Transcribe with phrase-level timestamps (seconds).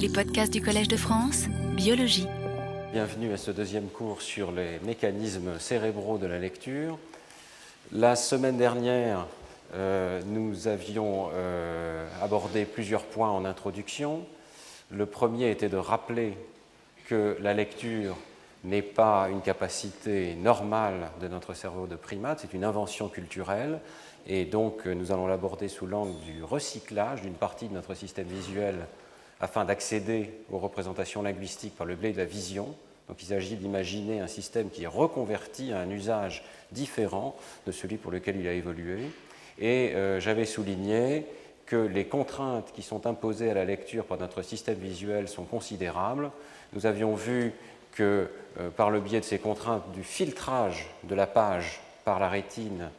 [0.00, 1.44] Les podcasts du Collège de France,
[1.76, 2.26] Biologie.
[2.90, 6.98] Bienvenue à ce deuxième cours sur les mécanismes cérébraux de la lecture.
[7.92, 9.26] La semaine dernière,
[9.74, 14.24] euh, nous avions euh, abordé plusieurs points en introduction.
[14.90, 16.32] Le premier était de rappeler
[17.06, 18.16] que la lecture
[18.64, 23.80] n'est pas une capacité normale de notre cerveau de primate, c'est une invention culturelle.
[24.26, 28.86] Et donc, nous allons l'aborder sous l'angle du recyclage d'une partie de notre système visuel
[29.40, 32.74] afin d'accéder aux représentations linguistiques par le biais de la vision.
[33.08, 37.34] Donc, il s'agit d'imaginer un système qui est reconverti à un usage différent
[37.66, 39.00] de celui pour lequel il a évolué.
[39.58, 41.26] Et euh, j'avais souligné
[41.66, 46.30] que les contraintes qui sont imposées à la lecture par notre système visuel sont considérables.
[46.72, 47.52] Nous avions vu
[47.92, 48.28] que
[48.58, 52.90] euh, par le biais de ces contraintes du filtrage de la page par la rétine,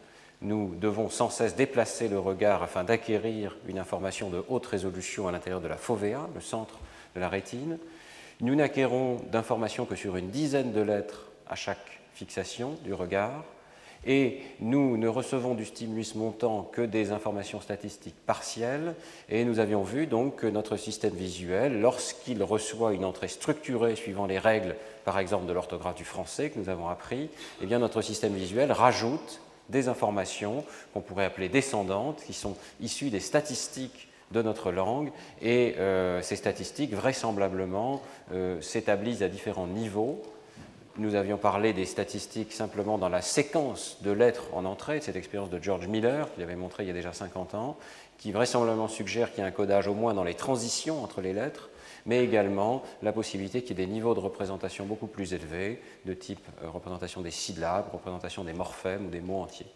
[0.41, 5.31] nous devons sans cesse déplacer le regard afin d'acquérir une information de haute résolution à
[5.31, 6.79] l'intérieur de la fovea, le centre
[7.15, 7.77] de la rétine.
[8.39, 13.43] Nous n'acquérons d'informations que sur une dizaine de lettres à chaque fixation du regard
[14.05, 18.95] et nous ne recevons du stimulus montant que des informations statistiques partielles,
[19.29, 24.25] et nous avions vu donc que notre système visuel, lorsqu'il reçoit une entrée structurée suivant
[24.25, 27.29] les règles, par exemple de l'orthographe du français que nous avons appris,
[27.61, 29.39] eh bien notre système visuel rajoute
[29.71, 35.75] des informations qu'on pourrait appeler descendantes, qui sont issues des statistiques de notre langue, et
[35.77, 38.01] euh, ces statistiques vraisemblablement
[38.33, 40.21] euh, s'établissent à différents niveaux.
[40.97, 45.49] Nous avions parlé des statistiques simplement dans la séquence de lettres en entrée, cette expérience
[45.49, 47.77] de George Miller, qu'il avait montré il y a déjà 50 ans,
[48.17, 51.33] qui vraisemblablement suggère qu'il y a un codage au moins dans les transitions entre les
[51.33, 51.70] lettres,
[52.05, 56.13] mais également la possibilité qu'il y ait des niveaux de représentation beaucoup plus élevés, de
[56.13, 59.67] type euh, représentation des syllabes, représentation des morphèmes ou des mots entiers.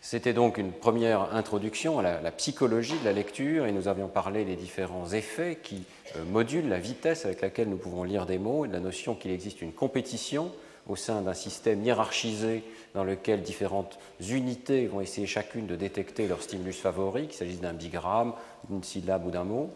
[0.00, 4.44] C'était donc une première introduction à la, psychologie de la lecture et nous avions parlé
[4.44, 5.84] des différents effets qui
[6.16, 9.14] euh, modulent la vitesse avec laquelle nous pouvons lire des mots et de la notion
[9.14, 10.52] qu'il existe une compétition
[10.86, 12.62] au sein d'un système hiérarchisé
[12.94, 13.98] dans lequel différentes
[14.28, 18.34] unités vont essayer chacune de détecter leur stimulus favori, qu'il s'agisse d'un bigramme,
[18.68, 19.70] d'une syllabe ou d'un mot.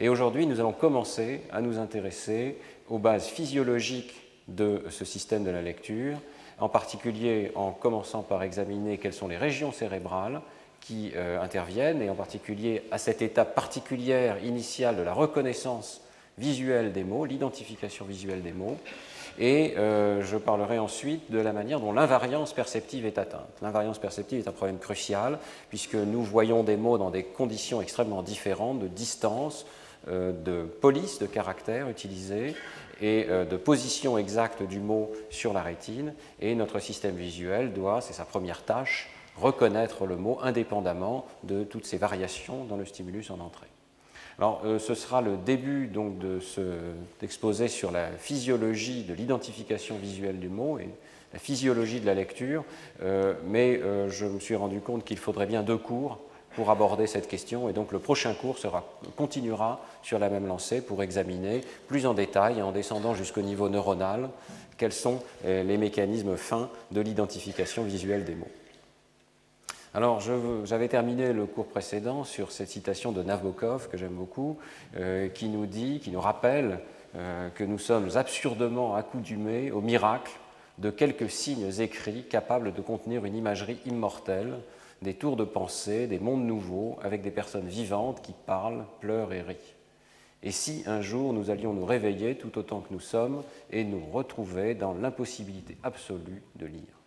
[0.00, 2.56] Et aujourd'hui, nous allons commencer à nous intéresser
[2.88, 4.14] aux bases physiologiques
[4.48, 6.16] de ce système de la lecture
[6.58, 10.40] en particulier en commençant par examiner quelles sont les régions cérébrales
[10.80, 16.00] qui euh, interviennent, et en particulier à cette étape particulière initiale de la reconnaissance
[16.38, 18.78] visuelle des mots, l'identification visuelle des mots,
[19.38, 23.48] et euh, je parlerai ensuite de la manière dont l'invariance perceptive est atteinte.
[23.62, 25.38] L'invariance perceptive est un problème crucial,
[25.68, 29.66] puisque nous voyons des mots dans des conditions extrêmement différentes de distance,
[30.06, 32.54] de police de caractères utilisés,
[33.00, 36.14] et euh, de position exacte du mot sur la rétine.
[36.40, 41.86] Et notre système visuel doit, c'est sa première tâche, reconnaître le mot indépendamment de toutes
[41.86, 43.66] ces variations dans le stimulus en entrée.
[44.38, 46.40] Alors, euh, ce sera le début donc, de
[47.20, 50.88] d'exposer sur la physiologie de l'identification visuelle du mot et
[51.32, 52.64] la physiologie de la lecture,
[53.02, 56.18] euh, mais je me suis rendu compte qu'il faudrait bien deux cours
[56.54, 57.68] pour aborder cette question.
[57.68, 58.58] Et donc le prochain cours
[59.16, 64.30] continuera sur la même lancée pour examiner plus en détail, en descendant jusqu'au niveau neuronal,
[64.76, 68.48] quels sont euh, les mécanismes fins de l'identification visuelle des mots.
[69.92, 70.20] Alors,
[70.64, 74.56] j'avais terminé le cours précédent sur cette citation de Nabokov que j'aime beaucoup,
[74.96, 76.78] euh, qui nous dit, qui nous rappelle
[77.16, 80.30] euh, que nous sommes absurdement accoutumés au miracle
[80.78, 84.54] de quelques signes écrits capables de contenir une imagerie immortelle
[85.02, 89.42] des tours de pensée, des mondes nouveaux, avec des personnes vivantes qui parlent, pleurent et
[89.42, 89.56] rient.
[90.42, 94.04] Et si un jour nous allions nous réveiller tout autant que nous sommes et nous
[94.12, 97.00] retrouver dans l'impossibilité absolue de lire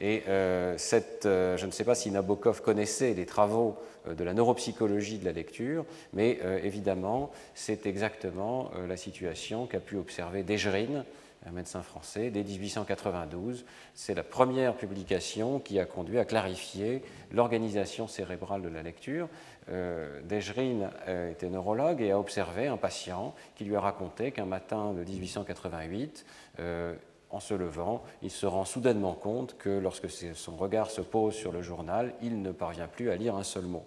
[0.00, 3.76] et euh, cette, euh, je ne sais pas si Nabokov connaissait les travaux
[4.06, 9.96] euh, de la neuropsychologie de la lecture, mais évidemment, c'est exactement la situation qu'a pu
[9.96, 11.04] observer Desgerine
[11.46, 13.64] un médecin français, dès 1892.
[13.94, 19.28] C'est la première publication qui a conduit à clarifier l'organisation cérébrale de la lecture.
[19.68, 24.92] Euh, euh, était neurologue et a observé un patient qui lui a raconté qu'un matin
[24.92, 26.24] de 1888,
[26.60, 26.94] euh,
[27.30, 31.52] en se levant, il se rend soudainement compte que lorsque son regard se pose sur
[31.52, 33.84] le journal, il ne parvient plus à lire un seul mot.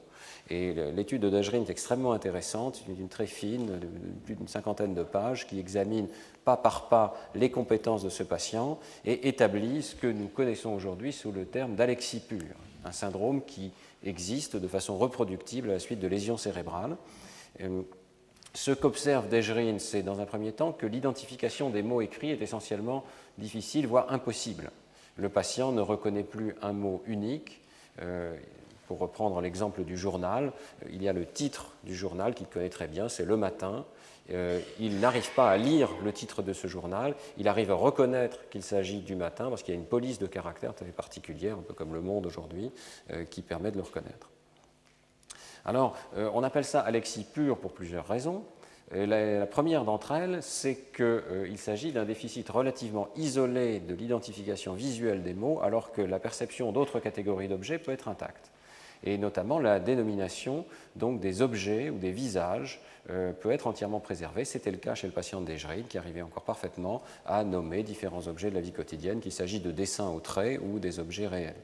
[0.52, 3.80] Et l'étude de Dagerin est extrêmement intéressante, une, très fine,
[4.26, 6.08] plus d'une cinquantaine de pages, qui examine
[6.44, 11.14] pas par pas les compétences de ce patient et établit ce que nous connaissons aujourd'hui
[11.14, 13.72] sous le terme d'alexie pure, un syndrome qui
[14.04, 16.98] existe de façon reproductible à la suite de lésions cérébrales.
[17.62, 17.84] Euh,
[18.54, 23.04] ce qu'observe Degerin, c'est dans un premier temps que l'identification des mots écrits est essentiellement
[23.38, 24.72] difficile, voire impossible.
[25.18, 27.62] Le patient ne reconnaît plus un mot unique.
[28.02, 28.36] Euh,
[28.90, 30.52] Pour reprendre l'exemple du journal,
[30.92, 33.86] il y a le titre du journal qu'il connaît très bien, c'est Le Matin.
[34.80, 38.64] il n'arrive pas à lire le titre de ce journal, il arrive à reconnaître qu'il
[38.64, 41.76] s'agit du matin parce qu'il y a une police de caractère très particulière, un peu
[41.76, 42.72] comme le monde aujourd'hui,
[43.30, 44.32] qui permet de le reconnaître.
[45.66, 48.44] Alors, on appelle ça Alexis pur pour plusieurs raisons.
[48.92, 55.22] La, première d'entre elles, c'est qu'il euh, s'agit d'un déficit relativement isolé de l'identification visuelle
[55.22, 58.50] des mots, alors que la perception d'autres catégories d'objets peut être intacte.
[59.04, 60.66] Et notamment la dénomination
[60.96, 64.46] donc, des objets ou des visages euh, peut être entièrement préservée.
[64.46, 65.50] C'était le cas chez le patient de
[65.88, 69.72] qui arrivait encore parfaitement à nommer différents objets de la vie quotidienne, qu'il s'agit de
[69.72, 71.56] dessins au trait ou des objets réels.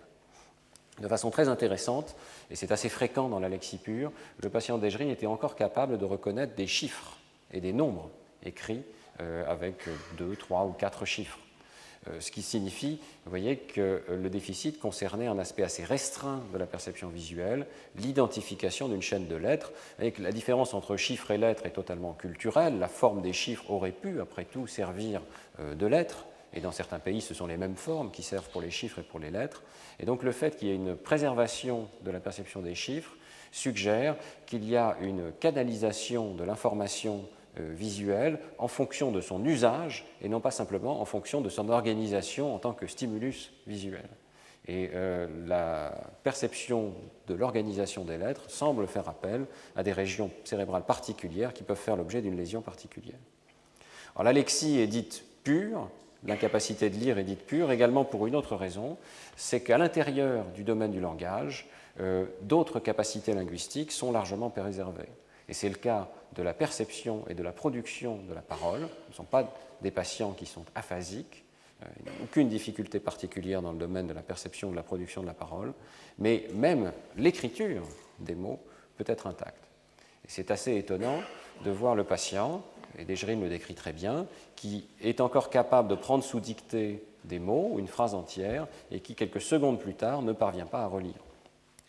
[1.02, 2.16] De façon très intéressante,
[2.50, 4.12] et c'est assez fréquent dans l'alexie pure,
[4.42, 7.18] le patient d'Egery était encore capable de reconnaître des chiffres
[7.52, 8.10] et des nombres
[8.44, 8.84] écrits
[9.20, 11.40] euh, avec deux, trois ou quatre chiffres.
[12.08, 16.58] Euh, ce qui signifie, vous voyez, que le déficit concernait un aspect assez restreint de
[16.58, 17.66] la perception visuelle,
[17.98, 19.72] l'identification d'une chaîne de lettres.
[20.00, 22.80] Avec la différence entre chiffres et lettres est totalement culturelle.
[22.80, 25.22] La forme des chiffres aurait pu, après tout, servir
[25.60, 26.26] euh, de lettres
[26.56, 29.04] et dans certains pays, ce sont les mêmes formes qui servent pour les chiffres et
[29.04, 29.62] pour les lettres.
[30.00, 33.16] Et donc le fait qu'il y ait une préservation de la perception des chiffres
[33.52, 34.16] suggère
[34.46, 37.28] qu'il y a une canalisation de l'information
[37.60, 41.70] euh, visuelle en fonction de son usage et non pas simplement en fonction de son
[41.70, 44.08] organisation en tant que stimulus visuel.
[44.68, 45.94] Et euh, la
[46.24, 46.94] perception
[47.28, 51.96] de l'organisation des lettres semble faire appel à des régions cérébrales particulières qui peuvent faire
[51.96, 53.20] l'objet d'une lésion particulière.
[54.18, 55.90] l'alexie est dite pure
[56.26, 58.98] l'incapacité de lire est dite pure, également pour une autre raison,
[59.36, 61.68] c'est qu'à l'intérieur du domaine du langage,
[62.00, 65.10] euh, d'autres capacités linguistiques sont largement préservées.
[65.48, 68.88] Et c'est le cas de la perception et de la production de la parole.
[69.06, 71.46] Ce ne sont pas des patients qui sont aphasiques,
[71.84, 71.88] euh,
[72.24, 75.34] aucune difficulté particulière dans le domaine de la perception et de la production de la
[75.34, 75.74] parole,
[76.20, 77.84] mais même l'écriture
[78.20, 78.60] des mots
[78.98, 79.70] peut être intacte.
[80.28, 81.20] C'est assez étonnant
[81.64, 82.64] de voir le patient
[82.98, 87.40] et Desjardins le décrit très bien, qui est encore capable de prendre sous dictée des
[87.40, 90.88] mots ou une phrase entière et qui, quelques secondes plus tard, ne parvient pas à
[90.88, 91.25] relire.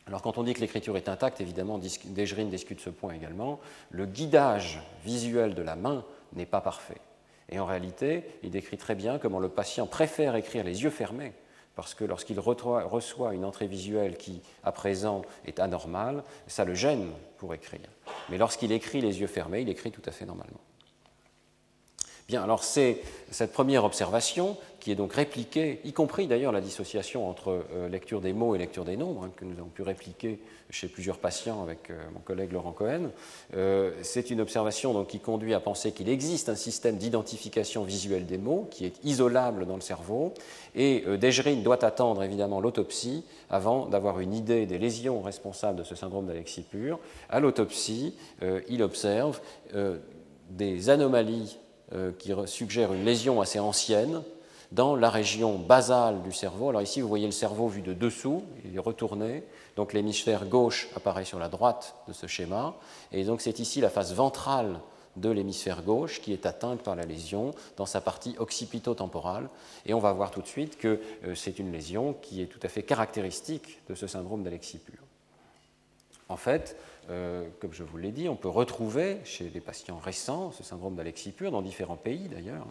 [0.07, 3.59] Alors quand on dit que l'écriture est intacte, évidemment, Desjardins discute ce point également,
[3.91, 6.05] le guidage visuel de la main
[6.35, 7.01] n'est pas parfait.
[7.49, 11.33] Et en réalité, il décrit très bien comment le patient préfère écrire les yeux fermés,
[11.75, 17.11] parce que lorsqu'il reçoit une entrée visuelle qui, à présent, est anormale, ça le gêne
[17.39, 17.89] pour écrire.
[18.29, 20.61] Mais lorsqu'il écrit les yeux fermés, il écrit tout à fait normalement.
[22.29, 22.99] Bien, alors c'est
[23.31, 28.21] cette première observation qui est donc répliquée, y compris d'ailleurs la dissociation entre euh, lecture
[28.21, 30.41] des mots et lecture des nombres, hein, que nous avons pu répliquer
[30.71, 33.11] chez plusieurs patients avec euh, mon collègue Laurent Cohen.
[33.55, 38.39] Euh, c'est une observation qui conduit à penser qu'il existe un système d'identification visuelle des
[38.39, 40.35] mots qui est isolable dans le cerveau,
[40.75, 45.95] et Desgerine doit attendre évidemment l'autopsie avant d'avoir une idée des lésions responsables de ce
[45.95, 46.99] syndrome d'Alexis pur.
[47.29, 48.15] À l'autopsie,
[48.69, 49.41] il observe
[50.51, 51.59] des anomalies
[52.19, 54.23] qui suggère une lésion assez ancienne
[54.73, 56.71] dans la région basale du cerveau.
[56.71, 59.45] Alors ici, vous voyez le cerveau vu de dessous, il est retourné,
[59.77, 62.75] donc l'hémisphère gauche apparaît sur la droite de ce schéma,
[63.13, 64.81] et donc c'est ici la face ventrale
[65.17, 69.49] de l'hémisphère gauche qui est atteinte par la lésion dans sa partie occipito-temporale.
[69.87, 72.61] Et on va voir tout de suite que euh, c'est une lésion qui est tout
[72.63, 74.99] à fait caractéristique de ce syndrome d'Alexis pur.
[76.29, 76.77] En fait,
[77.11, 80.97] euh, comme je vous l'ai dit, on peut retrouver chez les patients récents ce syndrome
[80.97, 82.67] d'Alexis pur dans différents pays d'ailleurs.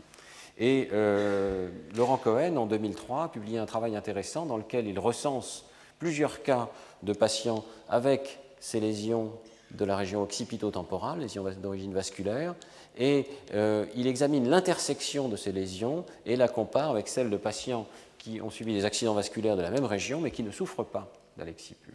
[0.58, 5.66] Et euh, Laurent Cohen, en 2003, a publié un travail intéressant dans lequel il recense
[6.00, 6.70] plusieurs cas
[7.04, 9.32] de patients avec ces lésions
[9.72, 12.56] de la région occipito-temporale, lésions d'origine vasculaire,
[12.98, 17.86] et euh, il examine l'intersection de ces lésions et la compare avec celles de patients
[18.18, 21.12] qui ont subi des accidents vasculaires de la même région mais qui ne souffrent pas
[21.38, 21.94] d'Alexis pur.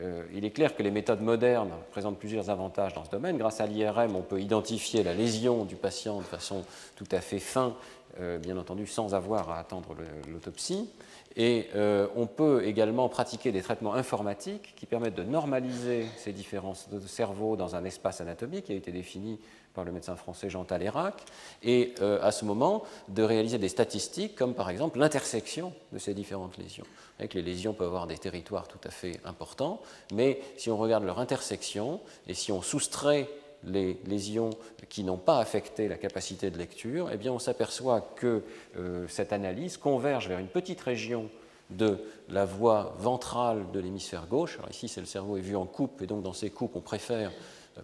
[0.00, 3.36] Euh, il est clair que les méthodes modernes présentent plusieurs avantages dans ce domaine.
[3.36, 6.64] Grâce à l'IRM, on peut identifier la lésion du patient de façon
[6.96, 7.72] tout à fait fine,
[8.20, 9.96] euh, bien entendu sans avoir à attendre
[10.28, 10.88] l'autopsie.
[11.36, 16.88] Et euh, on peut également pratiquer des traitements informatiques qui permettent de normaliser ces différences
[16.90, 19.38] de cerveau dans un espace anatomique qui a été défini
[19.84, 21.24] le médecin français Jean Talérac,
[21.62, 26.14] et euh, à ce moment de réaliser des statistiques comme par exemple l'intersection de ces
[26.14, 26.86] différentes lésions.
[27.18, 29.80] Avec les lésions peuvent avoir des territoires tout à fait importants,
[30.12, 33.28] mais si on regarde leur intersection et si on soustrait
[33.64, 34.50] les lésions
[34.88, 38.42] qui n'ont pas affecté la capacité de lecture, eh bien on s'aperçoit que
[38.78, 41.28] euh, cette analyse converge vers une petite région
[41.70, 44.58] de la voie ventrale de l'hémisphère gauche.
[44.70, 47.30] Ici, c'est le cerveau est vu en coupe, et donc dans ces coupes, on préfère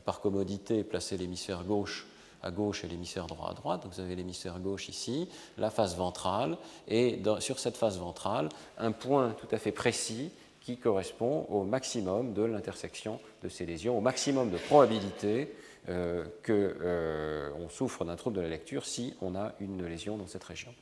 [0.05, 2.07] par commodité placer l'hémisphère gauche
[2.43, 3.83] à gauche et l'hémisphère droit à droite.
[3.83, 6.57] Donc vous avez l'hémisphère gauche ici, la face ventrale,
[6.89, 8.49] et sur cette face ventrale,
[8.79, 13.97] un point tout à fait précis qui correspond au maximum de l'intersection de ces lésions,
[13.97, 15.55] au maximum de probabilité
[15.89, 20.27] euh, qu'on euh, souffre d'un trouble de la lecture si on a une lésion dans
[20.27, 20.75] cette région.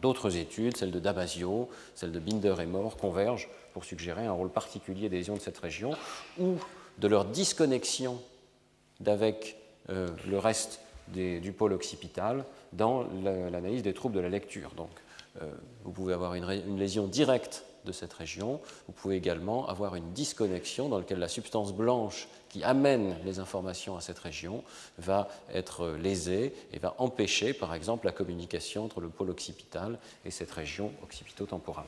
[0.00, 4.50] D'autres études, celles de Damasio, celles de Binder et Moore, convergent pour suggérer un rôle
[4.50, 5.92] particulier des lésions de cette région
[6.98, 8.20] de leur disconnexion
[9.00, 9.56] d'avec
[9.88, 14.70] euh, le reste du pôle occipital dans l'analyse des troubles de la lecture.
[14.76, 14.90] Donc,
[15.82, 18.60] vous pouvez avoir une lésion directe de cette région.
[18.86, 23.96] Vous pouvez également avoir une disconnexion dans laquelle la substance blanche qui amène les informations
[23.96, 24.62] à cette région
[24.98, 30.30] va être lésée et va empêcher, par exemple, la communication entre le pôle occipital et
[30.30, 31.86] cette région occipitotemporale.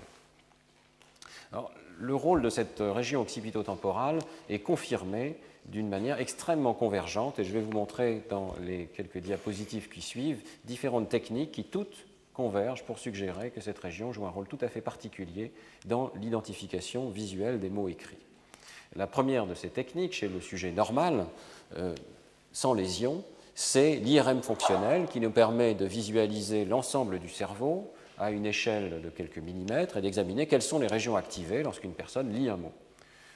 [1.98, 4.18] Le rôle de cette région occipitotemporale
[4.48, 9.88] est confirmé d'une manière extrêmement convergente et je vais vous montrer dans les quelques diapositives
[9.88, 14.48] qui suivent différentes techniques qui toutes convergent pour suggérer que cette région joue un rôle
[14.48, 15.52] tout à fait particulier
[15.86, 18.16] dans l'identification visuelle des mots écrits.
[18.96, 21.26] La première de ces techniques, chez le sujet normal,
[21.76, 21.94] euh,
[22.52, 28.46] sans lésion, c'est l'IRM fonctionnel qui nous permet de visualiser l'ensemble du cerveau à une
[28.46, 32.56] échelle de quelques millimètres et d'examiner quelles sont les régions activées lorsqu'une personne lit un
[32.56, 32.72] mot.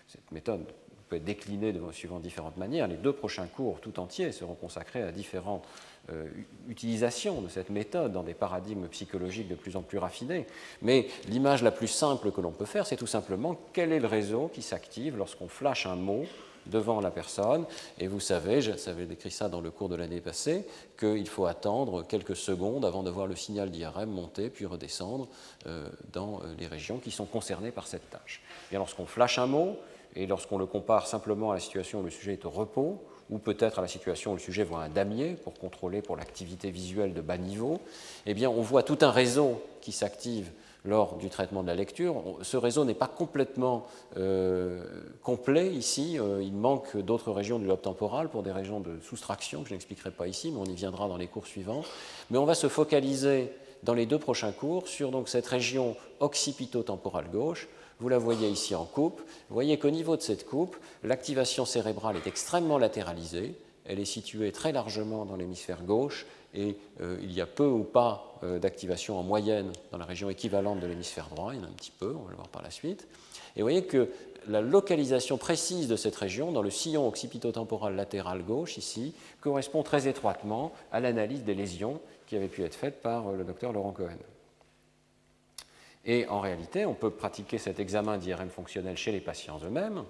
[0.06, 0.64] Cette méthode
[1.08, 2.86] peut être déclinée de, suivant différentes manières.
[2.86, 5.64] Les deux prochains cours tout entiers seront consacrés à différentes
[6.10, 6.28] euh,
[6.68, 10.46] utilisation de cette méthode dans des paradigmes psychologiques de plus en plus raffinés.
[10.82, 14.06] Mais l'image la plus simple que l'on peut faire, c'est tout simplement quel est le
[14.06, 16.24] réseau qui s'active lorsqu'on flash un mot
[16.66, 17.64] devant la personne.
[17.98, 20.66] Et vous savez, j'avais décrit ça dans le cours de l'année passée,
[20.98, 25.28] qu'il faut attendre quelques secondes avant de voir le signal d'IRM monter puis redescendre
[25.66, 28.42] euh, dans euh, les régions qui sont concernées par cette tâche.
[28.72, 29.76] Et lorsqu'on flash un mot,
[30.14, 33.38] et lorsqu'on le compare simplement à la situation où le sujet est au repos, ou
[33.38, 37.12] peut-être à la situation où le sujet voit un damier pour contrôler pour l'activité visuelle
[37.12, 37.80] de bas niveau,
[38.24, 40.50] eh bien on voit tout un réseau qui s'active
[40.86, 42.22] lors du traitement de la lecture.
[42.42, 44.84] Ce réseau n'est pas complètement euh,
[45.22, 49.62] complet ici, euh, il manque d'autres régions du lobe temporal pour des régions de soustraction
[49.62, 51.82] que je n'expliquerai pas ici, mais on y viendra dans les cours suivants.
[52.30, 53.50] Mais on va se focaliser
[53.82, 58.84] dans les deux prochains cours sur cette région occipito-temporale gauche vous la voyez ici en
[58.84, 59.20] coupe.
[59.48, 63.54] Vous voyez qu'au niveau de cette coupe, l'activation cérébrale est extrêmement latéralisée.
[63.88, 67.84] Elle est située très largement dans l'hémisphère gauche et euh, il y a peu ou
[67.84, 71.52] pas euh, d'activation en moyenne dans la région équivalente de l'hémisphère droit.
[71.52, 73.06] Il y en a un petit peu, on va le voir par la suite.
[73.54, 74.10] Et vous voyez que
[74.48, 80.08] la localisation précise de cette région dans le sillon occipitotemporal latéral gauche, ici, correspond très
[80.08, 83.92] étroitement à l'analyse des lésions qui avait pu être faite par euh, le docteur Laurent
[83.92, 84.18] Cohen.
[86.04, 90.04] Et en réalité, on peut pratiquer cet examen d'IRM fonctionnel chez les patients eux-mêmes.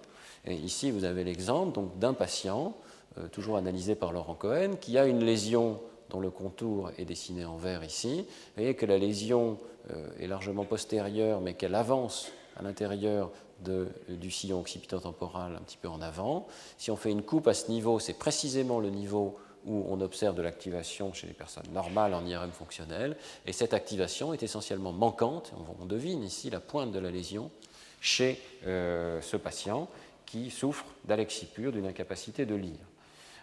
[0.45, 2.77] Et ici, vous avez l'exemple d'un patient,
[3.19, 5.81] euh, toujours analysé par Laurent Cohen, qui a une lésion
[6.11, 8.19] dont le contour est dessiné en vert ici.
[8.19, 9.59] Vous voyez que la lésion
[9.91, 13.31] euh, est largement postérieure, mais qu'elle avance à l'intérieur
[13.61, 16.47] du sillon occipitotemporal un petit peu en avant.
[16.77, 20.37] Si on fait une coupe à ce niveau, c'est précisément le niveau où on observe
[20.37, 25.53] de l'activation chez les personnes normales en IRM fonctionnel, et cette activation est essentiellement manquante,
[25.81, 27.51] on devine ici la pointe de la lésion,
[28.01, 29.89] chez euh, ce patient
[30.25, 32.79] qui souffre d'alexipure, d'une incapacité de lire.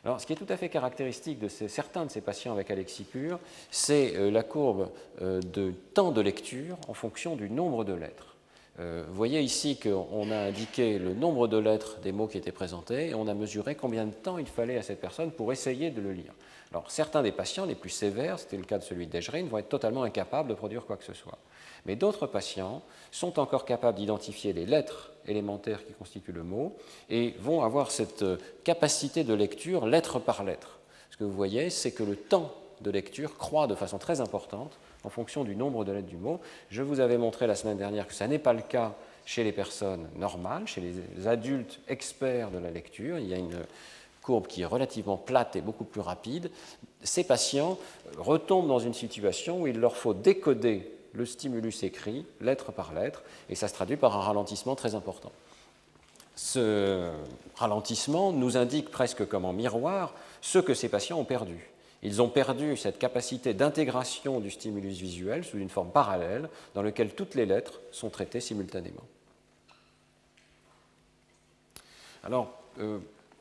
[0.06, 3.40] Alors, ce qui est tout à fait caractéristique de certains de ces patients avec alexipure,
[3.72, 4.90] c'est euh, la courbe
[5.22, 8.36] euh, de temps de lecture en fonction du nombre de lettres.
[8.80, 12.52] Euh, vous voyez ici qu'on a indiqué le nombre de lettres des mots qui étaient
[12.52, 15.90] présentés et on a mesuré combien de temps il fallait à cette personne pour essayer
[15.90, 16.34] de le lire.
[16.72, 19.70] Alors, certains des patients les plus sévères, c'était le cas de celui d'Egerine, vont être
[19.70, 21.38] totalement incapables de produire quoi que ce soit.
[21.86, 22.82] Mais d'autres patients
[23.12, 26.76] sont encore capables d'identifier les lettres élémentaires qui constituent le mot
[27.10, 30.80] et vont avoir cette euh, capacité de lecture lettre par lettre.
[31.12, 34.72] Ce que vous voyez, c'est que le temps de lecture croît de façon très importante
[35.04, 36.40] en fonction du nombre de lettres du mot.
[36.70, 38.94] Je vous avais montré la semaine dernière que ça n'est pas le cas
[39.26, 43.20] chez les personnes normales, chez les adultes experts de la lecture.
[43.20, 43.58] Il y a une
[44.22, 46.50] courbe qui est relativement plate et beaucoup plus rapide.
[47.04, 47.78] Ces patients
[48.18, 53.24] retombent dans une situation où il leur faut décoder le stimulus écrit, lettre par lettre,
[53.50, 55.32] et ça se traduit par un ralentissement très important.
[56.36, 57.12] Ce
[57.56, 61.70] ralentissement nous indique presque comme en miroir ce que ces patients ont perdu.
[62.02, 67.14] Ils ont perdu cette capacité d'intégration du stimulus visuel sous une forme parallèle dans laquelle
[67.14, 69.04] toutes les lettres sont traitées simultanément.
[72.24, 73.00] Alors, euh,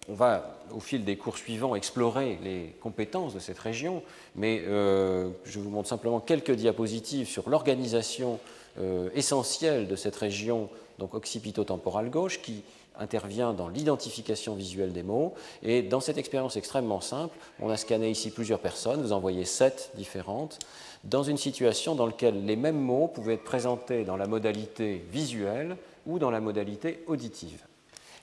[0.09, 4.03] on va, au fil des cours suivants, explorer les compétences de cette région,
[4.35, 8.41] mais euh, je vous montre simplement quelques diapositives sur l'organisation
[8.81, 10.69] euh, essentielle de cette région,
[10.99, 12.63] donc occipito-temporale gauche, qui
[12.99, 15.35] intervient dans l'identification visuelle des mots.
[15.63, 19.45] Et dans cette expérience extrêmement simple, on a scanné ici plusieurs personnes, vous en voyez
[19.45, 20.59] sept différentes,
[21.05, 25.77] dans une situation dans laquelle les mêmes mots pouvaient être présentés dans la modalité visuelle
[26.07, 27.65] ou dans la modalité auditive.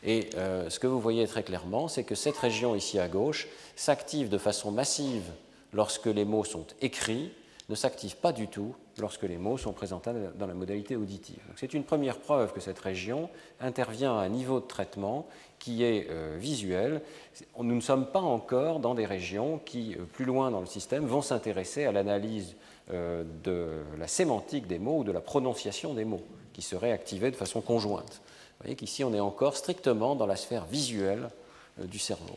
[0.03, 3.47] Et euh, ce que vous voyez très clairement, c'est que cette région ici à gauche
[3.75, 5.25] s'active de façon massive
[5.73, 7.31] lorsque les mots sont écrits,
[7.67, 11.41] ne s'active pas du tout lorsque les mots sont présentés dans la modalité auditive.
[11.55, 13.29] C'est une première preuve que cette région
[13.59, 15.27] intervient à un niveau de traitement
[15.59, 17.01] qui est euh, visuel.
[17.59, 21.05] Nous ne sommes pas encore dans des régions qui, euh, plus loin dans le système,
[21.05, 22.55] vont s'intéresser à l'analyse
[23.43, 27.35] de la sémantique des mots ou de la prononciation des mots, qui serait activée de
[27.35, 28.19] façon conjointe.
[28.59, 31.29] Vous voyez qu'ici, on est encore strictement dans la sphère visuelle
[31.77, 32.35] du cerveau.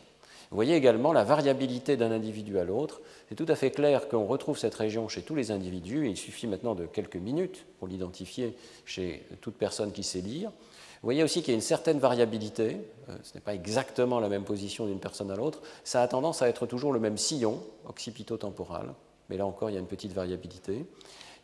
[0.52, 3.00] Vous voyez également la variabilité d'un individu à l'autre.
[3.28, 6.46] C'est tout à fait clair qu'on retrouve cette région chez tous les individus, il suffit
[6.46, 10.50] maintenant de quelques minutes pour l'identifier chez toute personne qui sait lire.
[10.50, 12.76] Vous voyez aussi qu'il y a une certaine variabilité,
[13.08, 16.42] euh, ce n'est pas exactement la même position d'une personne à l'autre, ça a tendance
[16.42, 18.92] à être toujours le même sillon occipito-temporal,
[19.30, 20.84] mais là encore il y a une petite variabilité.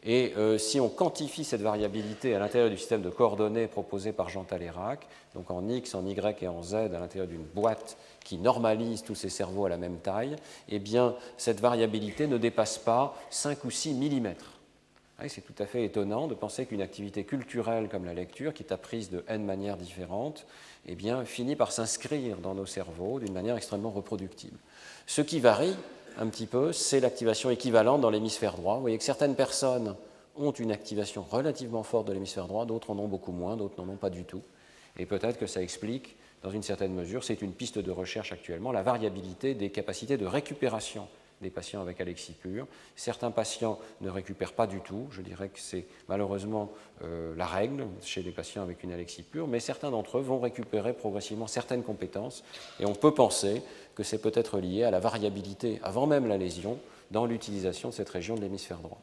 [0.05, 4.29] Et euh, si on quantifie cette variabilité à l'intérieur du système de coordonnées proposé par
[4.29, 8.39] Jean Talérac, donc en X, en Y et en Z, à l'intérieur d'une boîte qui
[8.39, 10.37] normalise tous ces cerveaux à la même taille,
[10.69, 14.35] eh bien, cette variabilité ne dépasse pas 5 ou 6 mm.
[15.27, 18.73] C'est tout à fait étonnant de penser qu'une activité culturelle comme la lecture, qui est
[18.73, 20.47] apprise de N manières différentes,
[20.87, 24.57] eh bien, finit par s'inscrire dans nos cerveaux d'une manière extrêmement reproductible.
[25.07, 25.75] Ce qui varie,
[26.19, 28.75] un petit peu, c'est l'activation équivalente dans l'hémisphère droit.
[28.75, 29.95] Vous voyez que certaines personnes
[30.37, 33.93] ont une activation relativement forte de l'hémisphère droit, d'autres en ont beaucoup moins, d'autres n'en
[33.93, 34.43] ont pas du tout.
[34.99, 38.73] Et peut-être que ça explique, dans une certaine mesure, c'est une piste de recherche actuellement,
[38.73, 41.07] la variabilité des capacités de récupération
[41.41, 42.67] des patients avec alexie pure.
[42.97, 46.73] Certains patients ne récupèrent pas du tout, je dirais que c'est malheureusement
[47.05, 50.41] euh, la règle chez les patients avec une alexie pure, mais certains d'entre eux vont
[50.41, 52.43] récupérer progressivement certaines compétences
[52.81, 53.63] et on peut penser
[53.99, 56.79] que c'est peut-être lié à la variabilité, avant même la lésion,
[57.11, 59.01] dans l'utilisation de cette région de l'hémisphère droit.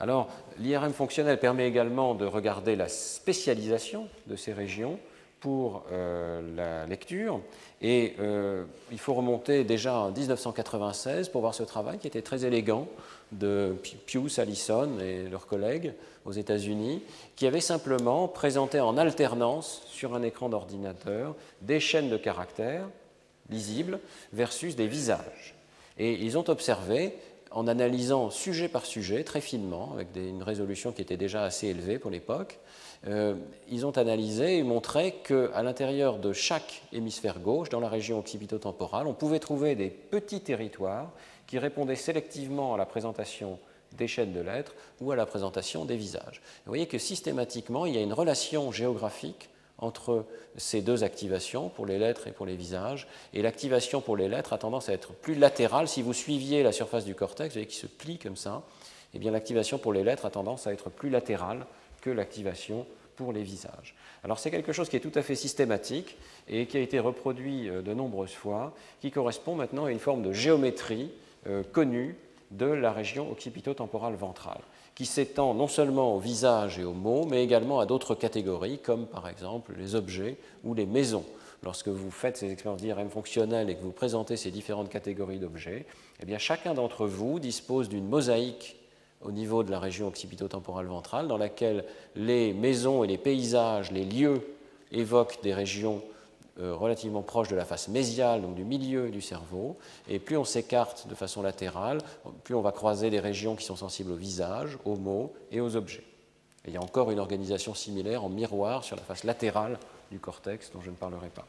[0.00, 4.98] Alors, l'IRM fonctionnel permet également de regarder la spécialisation de ces régions
[5.38, 7.40] pour euh, la lecture.
[7.80, 12.44] Et euh, il faut remonter déjà en 1996 pour voir ce travail qui était très
[12.44, 12.88] élégant
[13.30, 13.76] de
[14.06, 15.92] Pius, Allison et leurs collègues
[16.24, 17.00] aux États-Unis,
[17.36, 22.88] qui avaient simplement présenté en alternance sur un écran d'ordinateur des chaînes de caractères
[23.50, 24.00] lisibles
[24.32, 25.54] versus des visages.
[25.98, 27.14] Et ils ont observé
[27.50, 31.98] en analysant sujet par sujet, très finement, avec une résolution qui était déjà assez élevée
[31.98, 32.58] pour l'époque,
[33.06, 33.34] euh,
[33.70, 39.06] ils ont analysé et montré qu'à l'intérieur de chaque hémisphère gauche, dans la région occipito-temporale,
[39.06, 41.12] on pouvait trouver des petits territoires
[41.46, 43.58] qui répondaient sélectivement à la présentation
[43.96, 46.42] des chaînes de lettres ou à la présentation des visages.
[46.64, 50.24] Vous voyez que systématiquement, il y a une relation géographique entre
[50.56, 53.06] ces deux activations, pour les lettres et pour les visages.
[53.34, 55.88] Et l'activation pour les lettres a tendance à être plus latérale.
[55.88, 58.62] Si vous suiviez la surface du cortex, vous voyez qu'il se plie comme ça,
[59.14, 61.66] eh bien l'activation pour les lettres a tendance à être plus latérale
[62.00, 62.86] que l'activation
[63.16, 63.94] pour les visages.
[64.24, 66.16] Alors c'est quelque chose qui est tout à fait systématique
[66.48, 70.22] et qui a été reproduit euh, de nombreuses fois, qui correspond maintenant à une forme
[70.22, 71.10] de géométrie
[71.46, 72.16] euh, connue
[72.50, 74.60] de la région occipito-temporale ventrale
[74.96, 79.06] qui s'étend non seulement au visage et aux mots, mais également à d'autres catégories, comme
[79.06, 81.24] par exemple les objets ou les maisons.
[81.62, 85.84] Lorsque vous faites ces expériences d'IRM fonctionnelles et que vous présentez ces différentes catégories d'objets,
[86.20, 88.76] eh bien chacun d'entre vous dispose d'une mosaïque
[89.22, 94.04] au niveau de la région occipito-temporale ventrale, dans laquelle les maisons et les paysages, les
[94.04, 94.40] lieux
[94.92, 96.02] évoquent des régions
[96.58, 99.76] relativement proche de la face mésiale, donc du milieu du cerveau.
[100.08, 101.98] Et plus on s'écarte de façon latérale,
[102.44, 105.76] plus on va croiser des régions qui sont sensibles au visage, aux mots et aux
[105.76, 106.04] objets.
[106.66, 109.78] il y a encore une organisation similaire en miroir sur la face latérale
[110.10, 111.46] du cortex, dont je ne parlerai pas.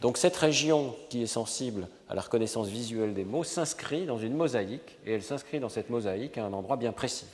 [0.00, 4.34] Donc cette région qui est sensible à la reconnaissance visuelle des mots s'inscrit dans une
[4.34, 7.26] mosaïque, et elle s'inscrit dans cette mosaïque à un endroit bien précis.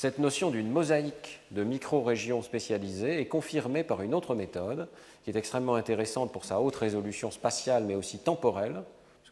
[0.00, 4.88] Cette notion d'une mosaïque de micro-régions spécialisées est confirmée par une autre méthode
[5.22, 8.82] qui est extrêmement intéressante pour sa haute résolution spatiale mais aussi temporelle,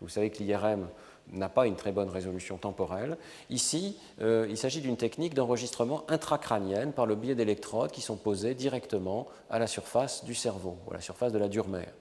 [0.02, 0.86] vous savez que l'IRM
[1.32, 3.16] n'a pas une très bonne résolution temporelle.
[3.48, 8.52] Ici, euh, il s'agit d'une technique d'enregistrement intracrânienne par le biais d'électrodes qui sont posées
[8.52, 11.94] directement à la surface du cerveau, à la surface de la dure mère.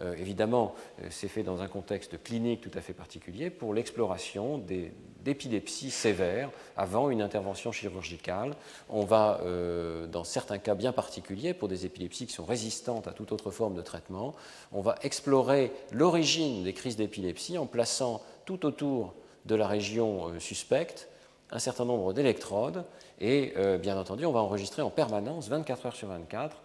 [0.00, 4.58] Euh, évidemment, euh, c'est fait dans un contexte clinique tout à fait particulier pour l'exploration
[4.58, 8.54] d'épilepsies sévères avant une intervention chirurgicale.
[8.88, 13.12] On va, euh, dans certains cas bien particuliers, pour des épilepsies qui sont résistantes à
[13.12, 14.34] toute autre forme de traitement,
[14.72, 19.14] on va explorer l'origine des crises d'épilepsie en plaçant tout autour
[19.46, 21.08] de la région suspecte
[21.50, 22.84] un certain nombre d'électrodes
[23.20, 26.62] et bien entendu on va enregistrer en permanence 24 heures sur 24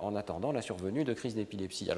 [0.00, 1.88] en attendant la survenue de crises d'épilepsie.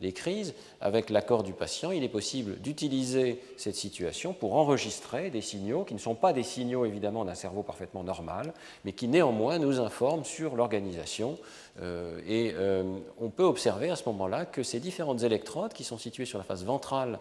[0.00, 5.40] Les crises, avec l'accord du patient, il est possible d'utiliser cette situation pour enregistrer des
[5.40, 8.52] signaux qui ne sont pas des signaux évidemment d'un cerveau parfaitement normal,
[8.84, 11.38] mais qui néanmoins nous informent sur l'organisation.
[11.80, 12.84] Euh, et euh,
[13.20, 16.44] on peut observer à ce moment-là que ces différentes électrodes qui sont situées sur la
[16.44, 17.18] face ventrale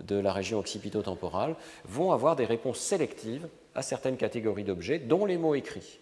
[0.00, 5.38] de la région occipito-temporale vont avoir des réponses sélectives à certaines catégories d'objets, dont les
[5.38, 5.98] mots écrits.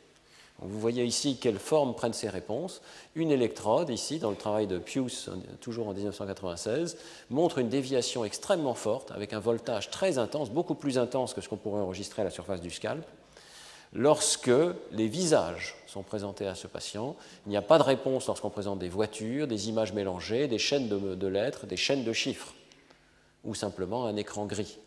[0.62, 2.83] Vous voyez ici quelle forme prennent ces réponses.
[3.14, 6.99] Une électrode, ici, dans le travail de Pius, toujours en 1996,
[7.31, 11.49] montre une déviation extrêmement forte, avec un voltage très intense, beaucoup plus intense que ce
[11.49, 13.05] qu'on pourrait enregistrer à la surface du scalp.
[13.92, 14.53] Lorsque
[14.92, 18.79] les visages sont présentés à ce patient, il n'y a pas de réponse lorsqu'on présente
[18.79, 22.55] des voitures, des images mélangées, des chaînes de, lettres, des chaînes de chiffres,
[23.42, 24.79] ou simplement un écran gris.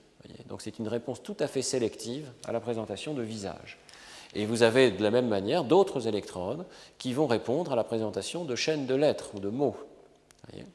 [0.47, 3.77] Donc c'est une réponse tout à fait sélective à la présentation de visages.
[4.35, 6.65] Et vous avez de la même manière d'autres électrodes
[6.97, 9.75] qui vont répondre à la présentation de chaînes de lettres ou de mots.
[10.49, 10.65] Voyez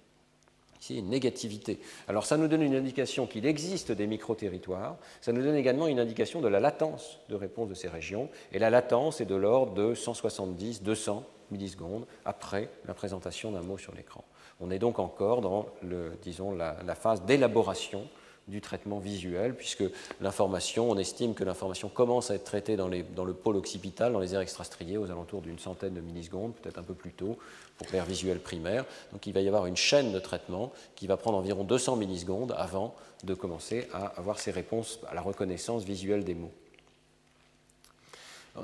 [0.80, 1.80] Ici, une négativité.
[2.06, 5.98] Alors ça nous donne une indication qu'il existe des micro-territoires, ça nous donne également une
[5.98, 9.74] indication de la latence de réponse de ces régions, et la latence est de l'ordre
[9.74, 14.24] de 170-200 millisecondes après la présentation d'un mot sur l'écran.
[14.60, 18.06] On est donc encore dans le, disons, la, la phase d'élaboration
[18.48, 19.84] du traitement visuel, puisque
[20.20, 24.34] l'information, on estime que l'information commence à être traitée dans, le pôle occipital, dans les
[24.34, 27.38] aires extrastriées, aux alentours d'une centaine de millisecondes, peut-être un peu plus tôt,
[27.76, 28.84] pour l'air visuel primaire.
[29.12, 32.54] Donc il va y avoir une chaîne de traitement qui va prendre environ 200 millisecondes
[32.56, 36.52] avant de commencer à avoir ces réponses à la reconnaissance visuelle des mots.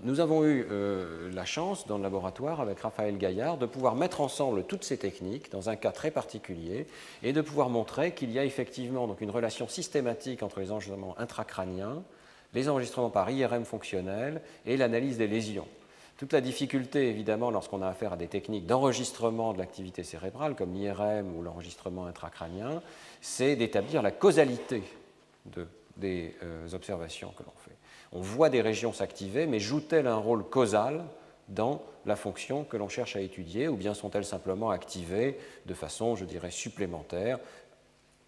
[0.02, 4.20] Nous avons eu euh, la chance dans le laboratoire avec Raphaël Gaillard de pouvoir mettre
[4.20, 6.86] ensemble toutes ces techniques dans un cas très particulier
[7.22, 12.02] et de pouvoir montrer qu'il y a effectivement une relation systématique entre les enregistrements intracrâniens,
[12.54, 15.68] les enregistrements par IRM fonctionnel et l'analyse des lésions.
[16.16, 20.72] Toute la difficulté, évidemment, lorsqu'on a affaire à des techniques d'enregistrement de l'activité cérébrale, comme
[20.72, 22.82] l'IRM ou l'enregistrement intracrânien,
[23.20, 24.82] c'est d'établir la causalité
[25.96, 27.63] des euh, observations que l'on fait
[28.14, 31.04] on voit des régions s'activer, mais jouent-elles un rôle causal
[31.48, 36.14] dans la fonction que l'on cherche à étudier, ou bien sont-elles simplement activées de façon,
[36.14, 37.38] je dirais, supplémentaire,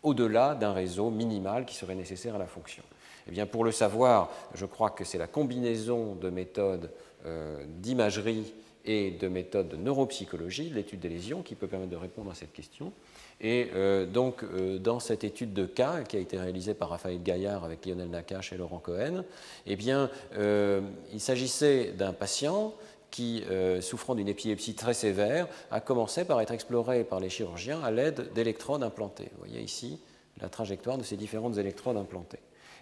[0.03, 2.83] au-delà d'un réseau minimal qui serait nécessaire à la fonction?
[3.29, 6.91] Eh bien, pour le savoir, je crois que c'est la combinaison de méthodes
[7.25, 8.53] euh, d'imagerie
[8.85, 12.35] et de méthodes de neuropsychologie, de l'étude des lésions, qui peut permettre de répondre à
[12.35, 12.93] cette question.
[13.41, 17.23] Et euh, donc, euh, dans cette étude de cas qui a été réalisée par Raphaël
[17.23, 19.25] Gaillard avec Lionel Nakache et Laurent Cohen,
[19.67, 20.81] eh bien, euh,
[21.13, 22.75] il s'agissait d'un patient
[23.11, 23.45] qui,
[23.81, 28.31] souffrant d'une épilepsie très sévère, a commencé par être exploré par les chirurgiens à l'aide
[28.35, 29.31] d'électrodes implantées.
[29.33, 30.01] Vous voyez ici
[30.39, 32.41] la trajectoire de ces différentes électrodes implantées.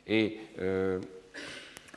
[0.08, 0.40] Et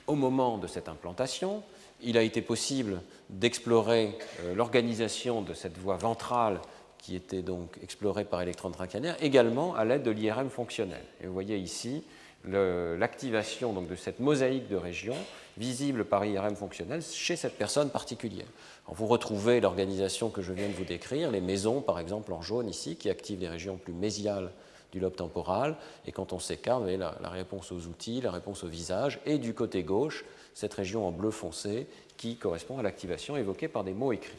[0.05, 1.63] au moment de cette implantation,
[2.03, 4.15] il a été possible d'explorer
[4.53, 6.59] l'organisation de cette voie ventrale
[6.99, 11.03] qui était donc exploré par électron tracanière, également à l'aide de l'IRM fonctionnel.
[11.21, 12.03] Et vous voyez ici
[12.45, 15.17] l'activation de cette mosaïque de régions
[15.57, 18.45] visible par IRM fonctionnel chez cette personne particulière.
[18.87, 22.69] vous retrouvez l'organisation que je viens de vous décrire, les maisons par exemple en jaune
[22.69, 24.51] ici, qui activent les régions plus mésiales
[24.93, 28.31] du lobe temporal, et quand on s'écarte, vous avez la, la réponse aux outils, la
[28.31, 32.83] réponse au visage, et du côté gauche, cette région en bleu foncé qui correspond à
[32.83, 34.37] l'activation évoquée par des mots écrits.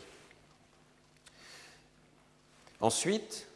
[2.80, 3.48] Ensuite,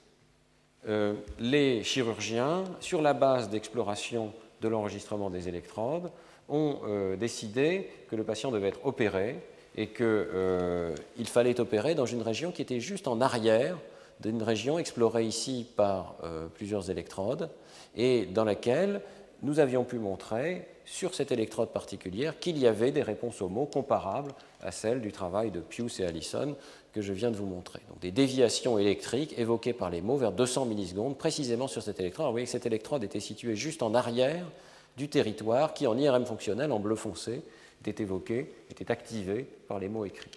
[0.88, 6.10] euh, les chirurgiens, sur la base d'exploration de l'enregistrement des électrodes,
[6.48, 9.36] ont euh, décidé que le patient devait être opéré
[9.76, 13.78] et qu'il euh, fallait opérer dans une région qui était juste en arrière
[14.20, 16.14] d'une région explorée ici par
[16.54, 17.50] plusieurs électrodes
[17.96, 19.00] et dans laquelle
[19.42, 23.66] nous avions pu montrer sur cette électrode particulière qu'il y avait des réponses aux mots
[23.66, 26.56] comparables à celles du travail de Pius et Allison
[26.92, 27.80] que je viens de vous montrer.
[27.88, 32.26] Donc des déviations électriques évoquées par les mots vers 200 millisecondes, précisément sur cette électrode.
[32.26, 34.46] vous voyez que cette électrode était située juste en arrière
[34.96, 37.42] du territoire qui, en IRM fonctionnel, en bleu foncé,
[37.80, 40.30] était évoqué, était activé par les mots écrits.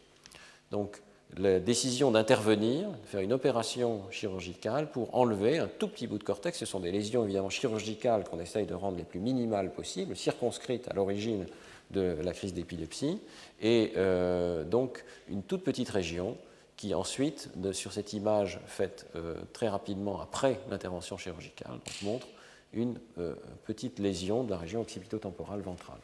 [0.71, 1.01] Donc
[1.37, 6.23] la décision d'intervenir, de faire une opération chirurgicale pour enlever un tout petit bout de
[6.23, 10.15] cortex, ce sont des lésions évidemment chirurgicales qu'on essaye de rendre les plus minimales possibles,
[10.15, 11.45] circonscrites à l'origine
[11.91, 13.19] de la crise d'épilepsie,
[13.61, 16.37] et euh, donc une toute petite région
[16.77, 22.27] qui ensuite, sur cette image faite euh, très rapidement après l'intervention chirurgicale, montre
[22.73, 23.35] une euh,
[23.65, 25.99] petite lésion de la région occipito-temporale ventrale.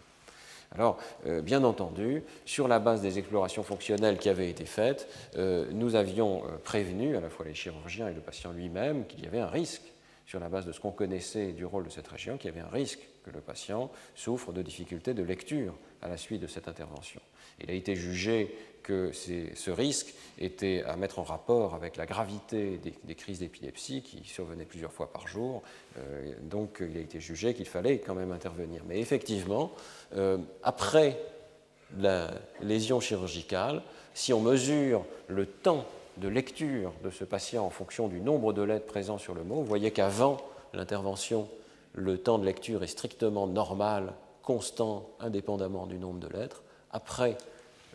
[0.73, 0.97] Alors,
[1.43, 5.07] bien entendu, sur la base des explorations fonctionnelles qui avaient été faites,
[5.38, 9.39] nous avions prévenu, à la fois les chirurgiens et le patient lui-même, qu'il y avait
[9.39, 9.84] un risque
[10.25, 12.65] sur la base de ce qu'on connaissait du rôle de cette région, qu'il y avait
[12.65, 16.69] un risque que le patient souffre de difficultés de lecture à la suite de cette
[16.69, 17.19] intervention.
[17.60, 22.80] Il a été jugé que ce risque était à mettre en rapport avec la gravité
[23.04, 25.62] des, crises d'épilepsie qui survenaient plusieurs fois par jour.
[25.98, 28.84] Euh, donc il a été jugé qu'il fallait quand même intervenir.
[28.88, 29.72] Mais effectivement,
[30.15, 31.20] euh, après
[32.00, 35.86] la lésion chirurgicale, si on mesure le temps
[36.17, 39.56] de lecture de ce patient en fonction du nombre de lettres présents sur le mot,
[39.56, 40.38] vous voyez qu'avant
[40.74, 41.48] l'intervention,
[41.94, 44.13] le temps de lecture est strictement normal,
[44.44, 46.63] constant, indépendamment du nombre de lettres.
[46.91, 47.38] Après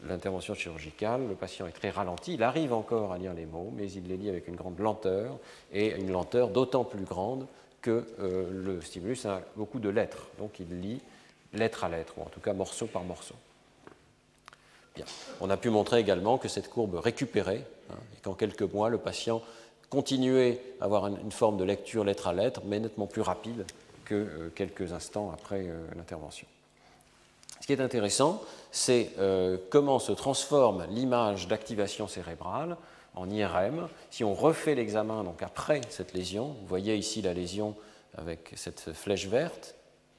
[0.08, 3.90] l'intervention chirurgicale, le patient est très ralenti, il arrive encore à lire les mots, mais
[3.90, 5.38] il les lit avec une grande lenteur,
[5.72, 7.46] et une lenteur d'autant plus grande
[7.82, 10.28] que euh, le stimulus a beaucoup de lettres.
[10.38, 11.00] Donc il lit
[11.52, 13.34] lettre à lettre, ou en tout cas morceau par morceau.
[15.40, 18.98] On a pu montrer également que cette courbe récupérait, hein, et qu'en quelques mois, le
[18.98, 19.42] patient
[19.90, 23.66] continuait à avoir une forme de lecture lettre à lettre, mais nettement plus rapide
[24.04, 26.46] que euh, quelques instants après euh, l'intervention.
[27.60, 32.76] Ce qui est intéressant, c'est euh, comment se transforme l'image d'activation cérébrale
[33.14, 33.88] en IRM.
[34.10, 37.74] Si on refait l'examen donc après cette lésion, vous voyez ici la lésion
[38.16, 39.74] avec cette flèche verte,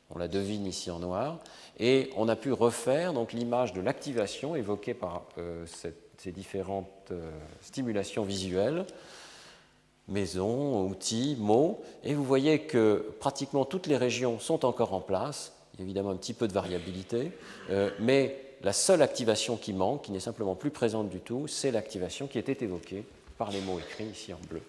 [0.10, 1.40] on la devine ici en noir,
[1.80, 5.66] et on a pu refaire donc l'image de l'activation évoquée par euh,
[6.18, 7.30] ces différentes euh,
[7.62, 8.86] stimulations visuelles,
[10.08, 15.57] maison, outils, mots, et vous voyez que pratiquement toutes les régions sont encore en place,
[15.80, 17.32] évidemment un petit peu de variabilité,
[17.70, 21.72] euh, mais la seule activation qui manque, qui n'est simplement plus présente du tout, c'est
[21.72, 23.06] l'activation qui était évoquée
[23.38, 24.62] par les mots écrits ici en bleu.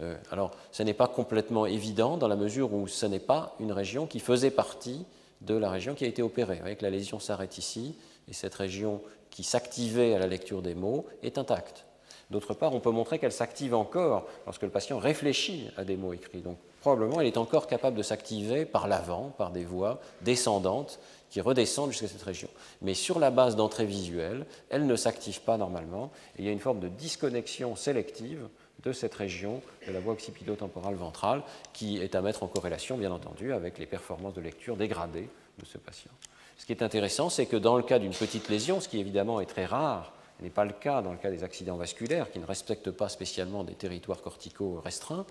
[0.00, 3.72] Euh, alors, ce n'est pas complètement évident dans la mesure où ce n'est pas une
[3.72, 5.04] région qui faisait partie
[5.40, 6.60] de la région qui a été opérée.
[6.64, 7.96] Vous que la lésion s'arrête ici,
[8.28, 11.84] et cette région qui s'activait à la lecture des mots est intacte.
[12.30, 16.12] D'autre part, on peut montrer qu'elle s'active encore lorsque le patient réfléchit à des mots
[16.12, 16.40] écrits.
[16.40, 20.98] Donc, probablement, elle est encore capable de s'activer par l'avant, par des voies descendantes
[21.30, 22.48] qui redescendent jusqu'à cette région.
[22.82, 26.52] Mais sur la base d'entrée visuelle, elle ne s'active pas normalement, et il y a
[26.52, 28.48] une forme de disconnexion sélective
[28.82, 33.12] de cette région de la voie occipito-temporale ventrale qui est à mettre en corrélation, bien
[33.12, 36.10] entendu, avec les performances de lecture dégradées de ce patient.
[36.58, 39.40] Ce qui est intéressant, c'est que dans le cas d'une petite lésion, ce qui évidemment
[39.40, 42.44] est très rare, n'est pas le cas dans le cas des accidents vasculaires qui ne
[42.44, 45.24] respectent pas spécialement des territoires corticaux restreints,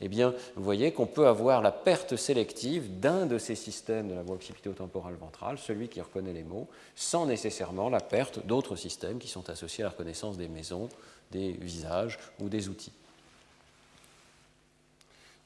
[0.00, 4.14] eh bien, vous voyez qu'on peut avoir la perte sélective d'un de ces systèmes de
[4.14, 9.18] la voie occipito-temporale ventrale, celui qui reconnaît les mots, sans nécessairement la perte d'autres systèmes
[9.18, 10.88] qui sont associés à la reconnaissance des maisons,
[11.32, 12.92] des visages ou des outils.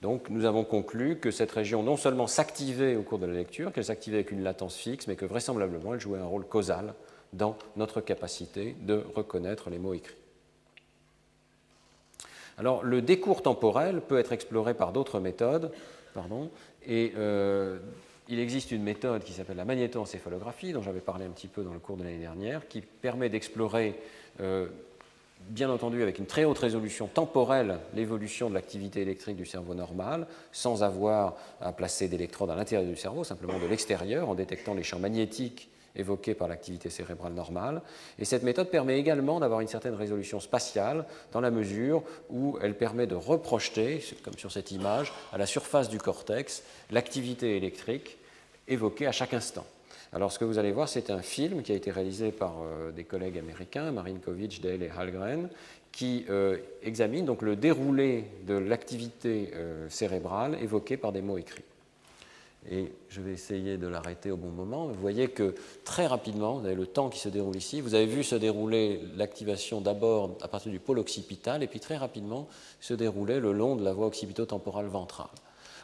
[0.03, 3.73] Donc nous avons conclu que cette région non seulement s'activait au cours de la lecture,
[3.73, 6.95] qu'elle s'activait avec une latence fixe, mais que vraisemblablement elle jouait un rôle causal
[7.33, 10.15] dans notre capacité de reconnaître les mots écrits.
[12.59, 15.73] Alors le décours temporel peut être exploré par d'autres méthodes,
[16.87, 17.79] et euh,
[18.29, 21.73] il existe une méthode qui s'appelle la magnétoencéphalographie, dont j'avais parlé un petit peu dans
[21.73, 23.99] le cours de l'année dernière, qui permet d'explorer
[24.41, 24.69] euh,
[25.49, 30.27] bien entendu avec une très haute résolution temporelle l'évolution de l'activité électrique du cerveau normal,
[30.53, 34.83] sans avoir à placer d'électrodes à l'intérieur du cerveau, simplement de l'extérieur, en détectant les
[34.83, 37.83] champs magnétiques évoqués par l'activité cérébrale normale.
[38.19, 42.77] Et cette méthode permet également d'avoir une certaine résolution spatiale, dans la mesure où elle
[42.77, 48.19] permet de reprojeter, comme sur cette image, à la surface du cortex, l'activité électrique
[48.69, 49.67] évoquée à chaque instant.
[50.13, 52.93] Alors ce que vous allez voir, c'est un film qui a été réalisé par euh,
[52.93, 55.49] des collègues américains, Marinkovic, Dale et Halgren,
[55.91, 61.65] qui euh, examine donc le déroulé de l'activité euh, cérébrale évoquée par des mots écrits.
[62.71, 64.87] Et je vais essayer de l'arrêter au bon moment.
[64.87, 67.81] Vous voyez que très rapidement, vous avez le temps qui se déroule ici.
[67.81, 71.97] Vous avez vu se dérouler l'activation d'abord à partir du pôle occipital et puis très
[71.97, 72.49] rapidement
[72.81, 75.29] se dérouler le long de la voie occipito-temporale ventrale.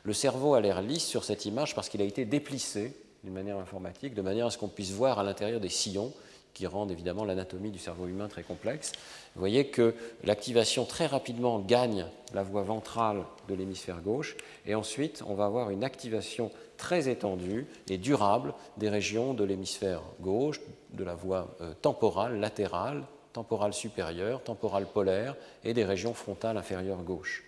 [0.04, 3.58] Le cerveau a l'air lisse sur cette image parce qu'il a été déplissé d'une manière
[3.58, 6.12] informatique, de manière à ce qu'on puisse voir à l'intérieur des sillons
[6.54, 8.92] qui rendent évidemment l'anatomie du cerveau humain très complexe.
[9.34, 14.36] Vous voyez que l'activation très rapidement gagne la voie ventrale de l'hémisphère gauche
[14.66, 20.02] et ensuite on va avoir une activation très étendue et durable des régions de l'hémisphère
[20.20, 20.60] gauche,
[20.92, 27.02] de la voie euh, temporale, latérale, temporale supérieure, temporale polaire et des régions frontales inférieures
[27.02, 27.44] gauche.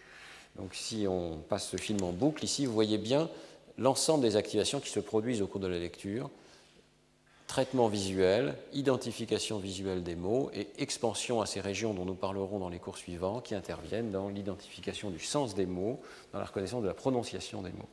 [0.56, 3.28] Donc si on passe ce film en boucle, ici vous voyez bien
[3.78, 6.30] l'ensemble des activations qui se produisent au cours de la lecture,
[7.52, 12.70] traitement visuel, identification visuelle des mots et expansion à ces régions dont nous parlerons dans
[12.70, 16.00] les cours suivants qui interviennent dans l'identification du sens des mots,
[16.32, 17.90] dans la reconnaissance de la prononciation des mots.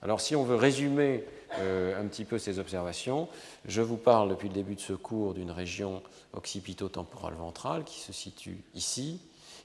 [0.00, 1.24] Alors si on veut résumer
[1.58, 3.28] euh, un petit peu ces observations,
[3.66, 8.14] je vous parle depuis le début de ce cours d'une région occipito-temporale ventrale qui se
[8.14, 9.20] situe ici,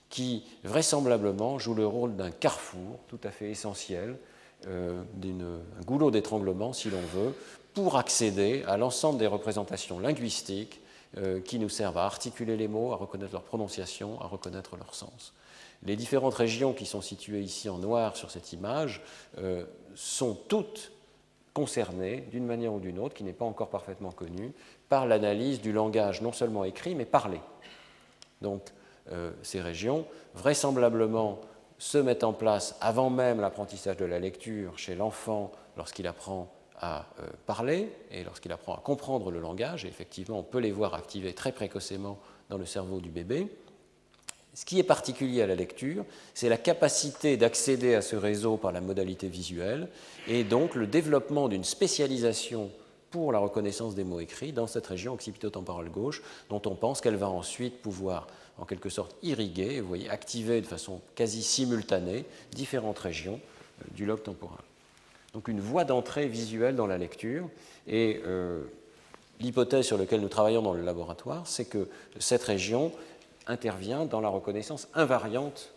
[0.10, 4.18] qui vraisemblablement joue le rôle d'un carrefour tout à fait essentiel,
[4.68, 7.34] euh, d'un goulot d'étranglement si l'on veut,
[7.76, 10.82] pour accéder à l'ensemble des représentations linguistiques
[11.18, 14.96] euh, qui nous servent à articuler les mots, à reconnaître leur prononciation, à reconnaître leur
[14.96, 15.34] sens.
[15.84, 19.04] Les différentes régions qui sont situées ici en noir sur cette image
[19.38, 20.94] euh, sont toutes
[21.54, 24.54] concernées d'une manière ou d'une autre, qui n'est pas encore parfaitement connue,
[24.90, 27.40] par l'analyse du langage non seulement écrit, mais parlé.
[28.42, 28.62] Donc,
[29.12, 31.40] euh, ces régions, vraisemblablement,
[31.78, 37.06] se mettent en place avant même l'apprentissage de la lecture chez l'enfant lorsqu'il apprend à
[37.20, 39.86] euh, parler et lorsqu'il apprend à comprendre le langage.
[39.86, 43.48] Et effectivement, on peut les voir activer très précocement dans le cerveau du bébé.
[44.54, 48.72] Ce qui est particulier à la lecture, c'est la capacité d'accéder à ce réseau par
[48.72, 49.90] la modalité visuelle
[50.28, 52.72] et donc le développement d'une spécialisation
[53.12, 57.16] pour la reconnaissance des mots écrits dans cette région occipitotemporale gauche, dont on pense qu'elle
[57.16, 63.00] va ensuite pouvoir en quelque sorte irriguer, vous voyez, activer de façon quasi simultanée différentes
[63.00, 63.40] régions
[63.82, 64.64] euh, du lobe temporal.
[65.36, 67.50] Donc une voie d'entrée visuelle dans la lecture.
[67.88, 68.64] Et euh,
[69.42, 72.94] l'hypothèse sur laquelle nous travaillons dans le laboratoire, c'est que cette région
[73.46, 75.74] intervient dans la reconnaissance invariante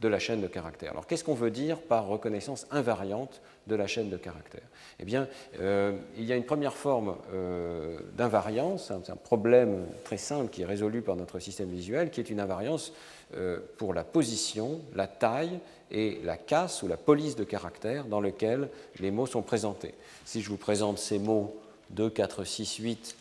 [0.00, 0.90] de la chaîne de caractères.
[0.90, 4.68] Alors qu'est-ce qu'on veut dire par reconnaissance invariante de la chaîne de caractères?
[5.00, 5.26] Eh bien,
[5.58, 10.62] euh, il y a une première forme euh, d'invariance, c'est un problème très simple qui
[10.62, 12.92] est résolu par notre système visuel, qui est une invariance
[13.76, 18.68] pour la position, la taille et la casse ou la police de caractères dans lequel
[19.00, 19.94] les mots sont présentés.
[20.24, 21.56] Si je vous présente ces mots
[21.90, 23.16] 2, 4, 6, 8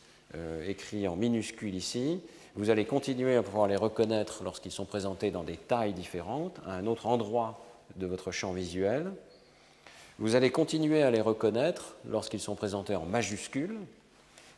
[0.67, 2.19] écrits en minuscules ici,
[2.55, 6.73] vous allez continuer à pouvoir les reconnaître lorsqu'ils sont présentés dans des tailles différentes, à
[6.73, 7.59] un autre endroit
[7.95, 9.11] de votre champ visuel.
[10.19, 13.77] Vous allez continuer à les reconnaître lorsqu'ils sont présentés en majuscules.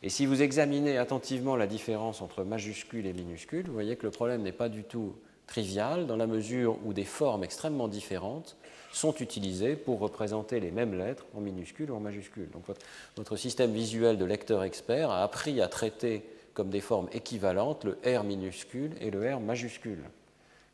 [0.02, 4.10] Et si vous examinez attentivement la différence entre majuscules et minuscules, vous voyez que le
[4.10, 5.14] problème n'est pas du tout
[5.50, 8.56] trivial dans la mesure où des formes extrêmement différentes
[8.92, 12.48] sont utilisées pour représenter les mêmes lettres en minuscules ou en majuscules.
[12.50, 12.64] Donc
[13.16, 17.98] votre, système visuel de lecteur expert a appris à traiter comme des formes équivalentes le
[18.18, 20.04] R minuscule et le R majuscule.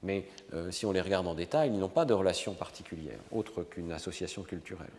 [0.03, 3.63] Mais euh, si on les regarde en détail, ils n'ont pas de relation particulière, autre
[3.63, 4.93] qu'une association culturelle.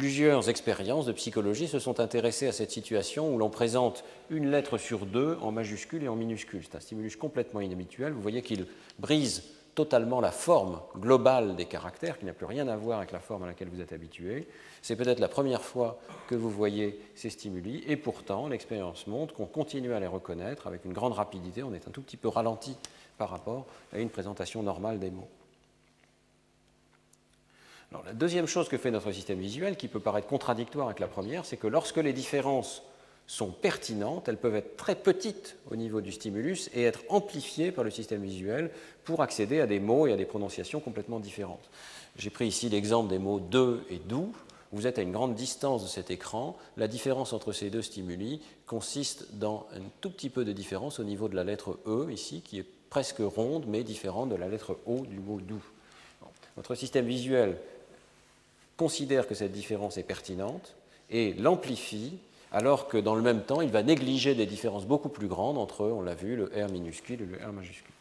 [0.00, 4.78] Plusieurs expériences de psychologie se sont intéressées à cette situation où l'on présente une lettre
[4.78, 6.62] sur deux en majuscule et en minuscule.
[6.62, 8.14] C'est un stimulus complètement inhabituel.
[8.14, 8.66] Vous voyez qu'il
[8.98, 9.42] brise
[9.74, 13.42] totalement la forme globale des caractères, qui n'a plus rien à voir avec la forme
[13.42, 14.48] à laquelle vous êtes habitué.
[14.80, 19.44] C'est peut-être la première fois que vous voyez ces stimuli, et pourtant l'expérience montre qu'on
[19.44, 22.74] continue à les reconnaître avec une grande rapidité, on est un tout petit peu ralenti
[23.18, 25.28] par rapport à une présentation normale des mots.
[27.92, 31.44] La deuxième chose que fait notre système visuel, qui peut paraître contradictoire avec la première,
[31.44, 32.82] c'est que lorsque les différences
[33.26, 37.82] sont pertinentes, elles peuvent être très petites au niveau du stimulus et être amplifiées par
[37.82, 38.70] le système visuel
[39.04, 41.68] pour accéder à des mots et à des prononciations complètement différentes.
[42.16, 44.32] J'ai pris ici l'exemple des mots de et doux.
[44.72, 46.56] Vous êtes à une grande distance de cet écran.
[46.76, 51.04] La différence entre ces deux stimuli consiste dans un tout petit peu de différence au
[51.04, 54.78] niveau de la lettre E ici, qui est presque ronde mais différente de la lettre
[54.86, 55.64] O du mot doux.
[56.56, 57.56] Notre système visuel
[58.80, 60.74] considère que cette différence est pertinente
[61.10, 62.14] et l'amplifie
[62.50, 65.84] alors que dans le même temps, il va négliger des différences beaucoup plus grandes entre,
[65.84, 67.92] on l'a vu, le R minuscule et le R majuscule.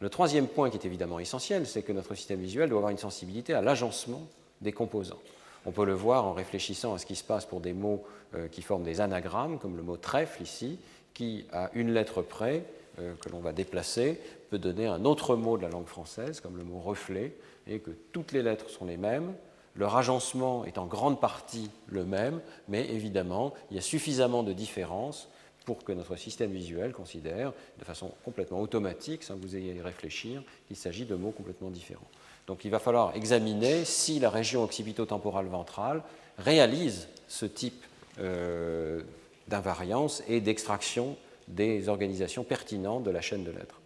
[0.00, 2.98] Le troisième point qui est évidemment essentiel, c'est que notre système visuel doit avoir une
[2.98, 4.28] sensibilité à l'agencement
[4.60, 5.18] des composants.
[5.64, 8.04] On peut le voir en réfléchissant à ce qui se passe pour des mots
[8.34, 10.78] euh, qui forment des anagrammes, comme le mot trèfle ici,
[11.14, 12.64] qui, à une lettre près,
[13.00, 16.58] euh, que l'on va déplacer, peut donner un autre mot de la langue française, comme
[16.58, 17.32] le mot reflet,
[17.68, 19.34] et que toutes les lettres sont les mêmes,
[19.76, 24.52] leur agencement est en grande partie le même, mais évidemment, il y a suffisamment de
[24.52, 25.28] différences
[25.64, 29.74] pour que notre système visuel considère de façon complètement automatique, sans que vous ayez à
[29.74, 32.08] y réfléchir, qu'il s'agit de mots complètement différents.
[32.46, 36.02] Donc il va falloir examiner si la région occipito-temporale ventrale
[36.38, 37.84] réalise ce type
[38.18, 39.02] euh,
[39.46, 43.77] d'invariance et d'extraction des organisations pertinentes de la chaîne de lettres.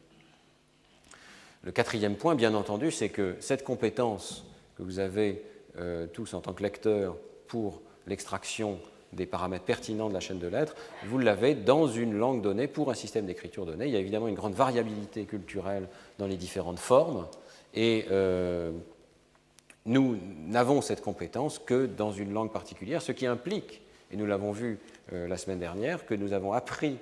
[1.64, 4.44] Le quatrième point, bien entendu, c'est que cette compétence
[4.76, 5.42] que vous avez
[5.78, 8.78] euh, tous en tant que lecteurs pour l'extraction
[9.12, 10.74] des paramètres pertinents de la chaîne de lettres,
[11.06, 13.86] vous l'avez dans une langue donnée pour un système d'écriture donné.
[13.86, 17.26] Il y a évidemment une grande variabilité culturelle dans les différentes formes
[17.74, 18.72] et euh,
[19.86, 24.52] nous n'avons cette compétence que dans une langue particulière, ce qui implique, et nous l'avons
[24.52, 24.78] vu
[25.12, 26.98] euh, la semaine dernière, que nous avons appris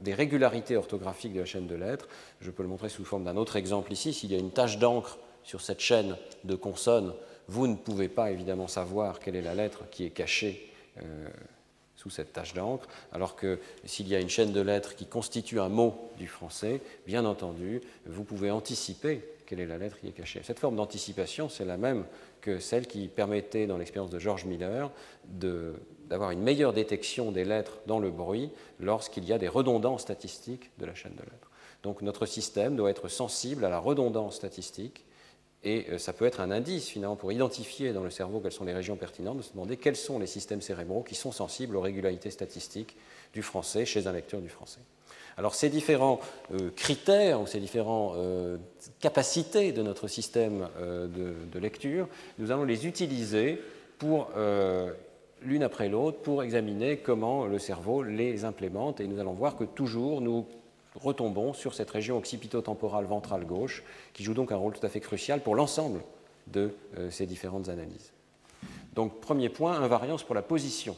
[0.00, 2.08] des régularités orthographiques de la chaîne de lettres.
[2.40, 4.12] Je peux le montrer sous forme d'un autre exemple ici.
[4.12, 7.14] S'il y a une tache d'encre sur cette chaîne de consonnes,
[7.48, 10.70] vous ne pouvez pas évidemment savoir quelle est la lettre qui est cachée
[11.02, 11.28] euh,
[11.96, 15.60] sous cette tache d'encre, alors que s'il y a une chaîne de lettres qui constitue
[15.60, 20.12] un mot du français, bien entendu, vous pouvez anticiper quelle est la lettre qui est
[20.12, 20.40] cachée.
[20.42, 22.04] Cette forme d'anticipation, c'est la même
[22.40, 24.90] que celle qui permettait, dans l'expérience de George Miller,
[26.12, 28.50] d'avoir une meilleure détection des lettres dans le bruit
[28.80, 31.50] lorsqu'il y a des redondances statistiques de la chaîne de lettres.
[31.82, 35.06] Donc notre système doit être sensible à la redondance statistique
[35.64, 38.66] et euh, ça peut être un indice finalement pour identifier dans le cerveau quelles sont
[38.66, 41.80] les régions pertinentes, de se demander quels sont les systèmes cérébraux qui sont sensibles aux
[41.80, 42.94] régularités statistiques
[43.32, 44.80] du français chez un lecteur du français.
[45.38, 46.20] Alors ces différents
[46.52, 48.58] euh, critères ou ces différentes euh,
[49.00, 52.06] capacités de notre système de, lecture,
[52.38, 53.58] nous allons les utiliser
[53.98, 54.28] pour
[55.44, 59.64] l'une après l'autre pour examiner comment le cerveau les implémente et nous allons voir que
[59.64, 60.46] toujours nous
[60.94, 63.82] retombons sur cette région occipito-temporale ventrale gauche,
[64.12, 66.00] qui joue donc un rôle tout à fait crucial pour l'ensemble
[66.48, 68.12] de euh, ces différentes analyses.
[68.94, 70.96] Donc, premier point, invariance pour la position.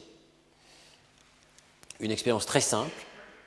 [1.99, 2.91] Une expérience très simple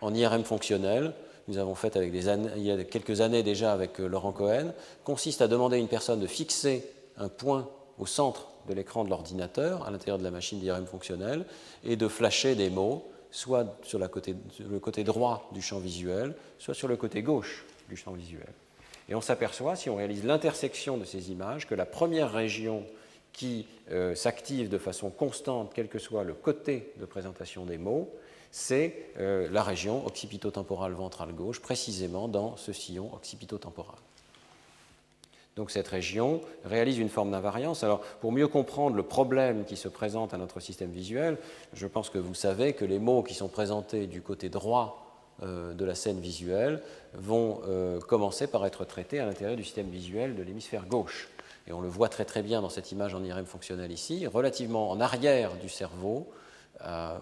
[0.00, 1.12] en IRM fonctionnel,
[1.48, 4.72] nous avons fait avec des il y a quelques années déjà avec euh, Laurent Cohen,
[5.04, 7.68] consiste à demander à une personne de fixer un point
[7.98, 11.44] au centre de l'écran de l'ordinateur, à l'intérieur de la machine d'IRM fonctionnel,
[11.84, 14.08] et de flasher des mots soit sur, le
[14.78, 18.48] côté droit du champ visuel, soit sur le côté gauche du champ visuel.
[19.08, 22.84] Et on s'aperçoit, si on réalise l'intersection de ces images, que la première région
[23.32, 28.10] qui euh, s'active de façon constante, quel que soit le côté de présentation des mots,
[28.50, 33.98] c'est euh, la région occipito-temporale ventrale gauche, précisément dans ce sillon occipito-temporal.
[35.58, 37.82] Donc cette région réalise une forme d'invariance.
[37.82, 41.36] Alors pour mieux comprendre le problème qui se présente à notre système visuel,
[41.74, 45.74] je pense que vous savez que les mots qui sont présentés du côté droit euh,
[45.74, 46.80] de la scène visuelle
[47.12, 51.28] vont euh, commencer par être traités à l'intérieur du système visuel de l'hémisphère gauche.
[51.66, 54.90] Et on le voit très très bien dans cette image en IRM fonctionnelle ici, relativement
[54.90, 56.28] en arrière du cerveau,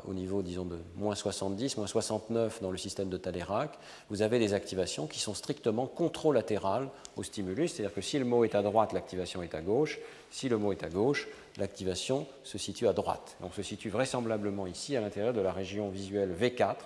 [0.06, 3.78] au niveau, disons, de moins 70, moins 69 dans le système de Taleyrac,
[4.10, 8.44] vous avez des activations qui sont strictement contralatérales au stimulus, c'est-à-dire que si le mot
[8.44, 9.98] est à droite, l'activation est à gauche,
[10.30, 11.26] si le mot est à gauche,
[11.56, 13.36] l'activation se situe à droite.
[13.42, 16.76] On se situe vraisemblablement ici à l'intérieur de la région visuelle V4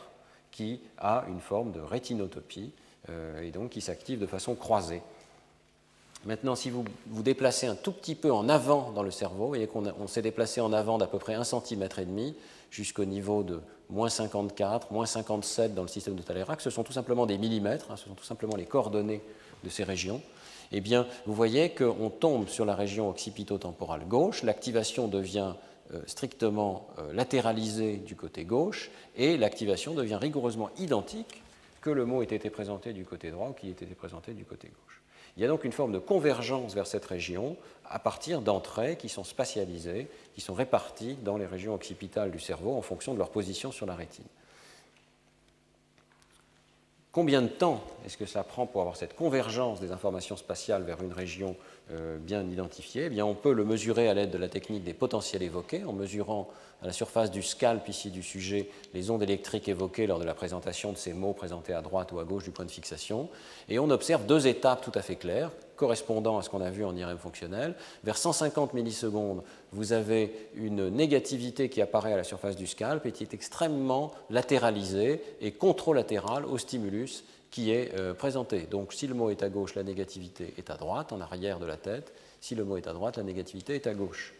[0.50, 2.72] qui a une forme de rétinotopie
[3.08, 5.02] euh, et donc qui s'active de façon croisée.
[6.26, 9.48] Maintenant, si vous vous déplacez un tout petit peu en avant dans le cerveau, vous
[9.48, 11.88] voyez qu'on s'est déplacé en avant d'à peu près 1 cm
[12.70, 16.92] jusqu'au niveau de moins 54, moins 57 dans le système de Taleyrac, ce sont tout
[16.92, 19.22] simplement des millimètres, hein, ce sont tout simplement les coordonnées
[19.64, 20.22] de ces régions,
[20.72, 25.54] eh bien, vous voyez qu'on tombe sur la région occipito-temporale gauche, l'activation devient
[25.92, 31.42] euh, strictement euh, latéralisée du côté gauche, et l'activation devient rigoureusement identique
[31.80, 34.44] que le mot ait été présenté du côté droit ou qu'il ait été présenté du
[34.44, 34.99] côté gauche.
[35.36, 37.56] Il y a donc une forme de convergence vers cette région
[37.88, 42.76] à partir d'entrées qui sont spatialisées, qui sont réparties dans les régions occipitales du cerveau
[42.76, 44.24] en fonction de leur position sur la rétine.
[47.12, 51.02] Combien de temps est-ce que ça prend pour avoir cette convergence des informations spatiales vers
[51.02, 51.56] une région
[51.90, 53.10] euh, bien identifiée?
[53.12, 56.48] Eh On peut le mesurer à l'aide de la technique des potentiels évoqués, en mesurant
[56.80, 60.34] à la surface du scalp ici du sujet les ondes électriques évoquées lors de la
[60.34, 63.28] présentation de ces mots présentés à droite ou à gauche du point de fixation.
[63.68, 65.50] Et on observe deux étapes tout à fait claires,
[65.80, 67.74] correspondant à ce qu'on a vu en IRM fonctionnel.
[68.04, 73.12] Vers 150 millisecondes, vous avez une négativité qui apparaît à la surface du scalp et
[73.12, 78.68] qui est extrêmement latéralisée et contralatérale au stimulus qui est euh, présenté.
[78.70, 81.64] Donc si le mot est à gauche, la négativité est à droite, en arrière de
[81.64, 82.12] la tête.
[82.42, 84.34] Si le mot est à droite, la négativité est à gauche.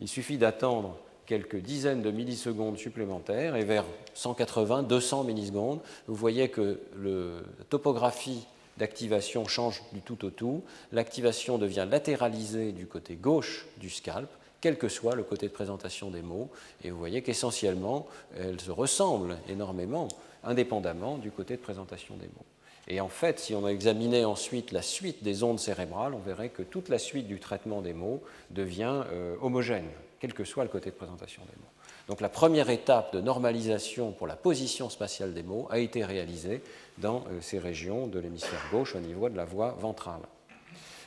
[0.00, 6.48] Il suffit d'attendre quelques dizaines de millisecondes supplémentaires et vers 180, 200 millisecondes, vous voyez
[6.48, 8.46] que la topographie
[8.78, 10.62] d'activation change du tout au tout.
[10.92, 14.28] L'activation devient latéralisée du côté gauche du scalp,
[14.60, 16.50] quel que soit le côté de présentation des mots.
[16.84, 18.06] Et vous voyez qu'essentiellement,
[18.38, 20.08] elles se ressemblent énormément,
[20.44, 22.44] indépendamment du côté de présentation des mots.
[22.88, 26.62] Et en fait, si on examinait ensuite la suite des ondes cérébrales, on verrait que
[26.62, 29.88] toute la suite du traitement des mots devient euh, homogène,
[30.20, 31.70] quel que soit le côté de présentation des mots.
[32.08, 36.62] Donc la première étape de normalisation pour la position spatiale des mots a été réalisée
[36.98, 40.22] dans euh, ces régions de l'hémisphère gauche au niveau de la voie ventrale.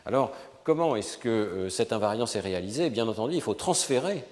[0.06, 0.32] Alors,
[0.64, 2.90] comment est-ce que euh, cette invariance est réalisée?
[2.90, 4.24] Bien entendu, il faut transférer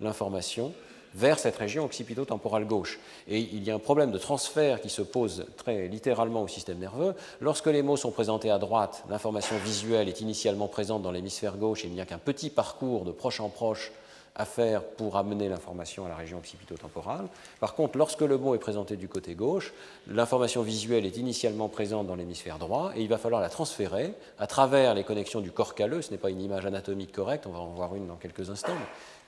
[0.00, 0.72] l'information
[1.14, 2.98] vers cette région occipito-temporale gauche.
[3.28, 6.78] Et il y a un problème de transfert qui se pose très littéralement au système
[6.78, 7.14] nerveux.
[7.40, 11.84] Lorsque les mots sont présentés à droite, l'information visuelle est initialement présente dans l'hémisphère gauche
[11.84, 13.92] et il n'y a qu'un petit parcours de proche en proche
[14.34, 17.26] à faire pour amener l'information à la région occipito-temporale.
[17.60, 19.72] Par contre, lorsque le mot est présenté du côté gauche,
[20.06, 24.46] l'information visuelle est initialement présente dans l'hémisphère droit et il va falloir la transférer à
[24.46, 26.00] travers les connexions du corps calleux.
[26.00, 28.72] Ce n'est pas une image anatomique correcte, on va en voir une dans quelques instants.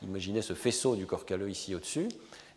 [0.03, 2.09] Imaginez ce faisceau du corps calleux ici au-dessus.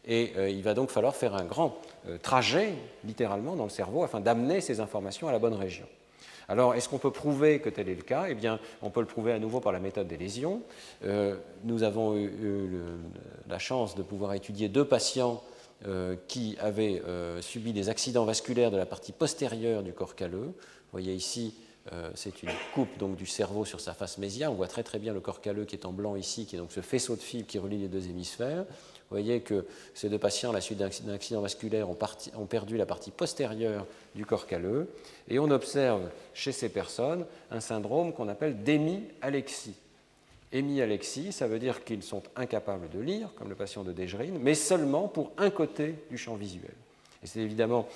[0.05, 1.77] Et euh, il va donc falloir faire un grand
[2.07, 2.73] euh, trajet,
[3.03, 5.85] littéralement, dans le cerveau afin d'amener ces informations à la bonne région.
[6.47, 8.27] Alors, est-ce qu'on peut prouver que tel est le cas?
[8.29, 10.61] Eh bien, on peut le prouver à nouveau par la méthode des lésions.
[11.03, 12.29] Euh, nous avons eu,
[13.49, 15.43] la chance de pouvoir étudier deux patients
[16.27, 17.03] qui avaient
[17.41, 20.47] subi des accidents vasculaires de la partie postérieure du corps calleux.
[20.47, 21.53] Vous voyez ici
[21.93, 24.51] euh, c'est une coupe donc, du cerveau sur sa face mésia.
[24.51, 26.59] On voit très très bien le corps calleux qui est en blanc ici, qui est
[26.59, 28.65] donc ce faisceau de fibres qui relie les deux hémisphères.
[29.09, 32.85] Vous voyez que ces deux patients, à la suite d'un accident vasculaire, ont, perdu la
[32.85, 33.85] partie postérieure
[34.15, 34.89] du corps calleux.
[35.29, 39.75] Et on observe chez ces personnes un syndrome qu'on appelle d'émi-alexie.
[40.51, 44.55] Hémi-alexie, ça veut dire qu'ils sont incapables de lire, comme le patient de Degerine, mais
[44.55, 46.73] seulement pour un côté du champ visuel.
[47.23, 47.87] Et c'est évidemment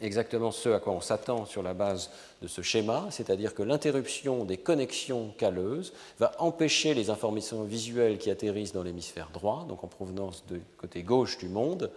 [0.00, 2.10] exactement ce à quoi on s'attend sur la base
[2.42, 8.30] de ce schéma, c'est-à-dire que l'interruption des connexions calleuses va empêcher les informations visuelles qui
[8.30, 11.90] atterrissent dans l'hémisphère droit, donc en provenance du côté gauche du monde,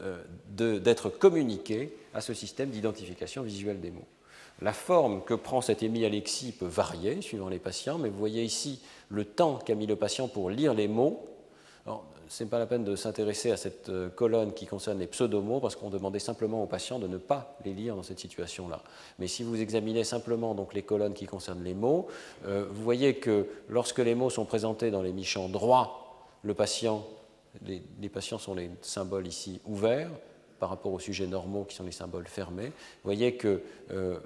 [0.00, 4.06] euh, d'être communiquées à ce système d'identification visuelle des mots.
[4.60, 8.80] La forme que prend cette hémialexie peut varier suivant les patients, mais vous voyez ici
[9.08, 11.26] le temps qu'a mis le patient pour lire les mots
[12.40, 15.76] n'est pas la peine de s'intéresser à cette euh, colonne qui concerne les pseudomots, parce
[15.76, 18.82] qu'on demandait simplement aux patients de ne pas les lire dans cette situation-là.
[19.18, 22.06] Mais si vous examinez simplement les colonnes qui concernent les mots,
[22.46, 25.98] euh, vous voyez que lorsque les mots sont présentés dans les mi-champs droits,
[26.44, 26.48] les,
[28.08, 30.10] patients sont les symboles ici ouverts,
[30.58, 32.66] par rapport aux sujets normaux qui sont les symboles fermés.
[32.66, 34.18] Vous voyez que euh,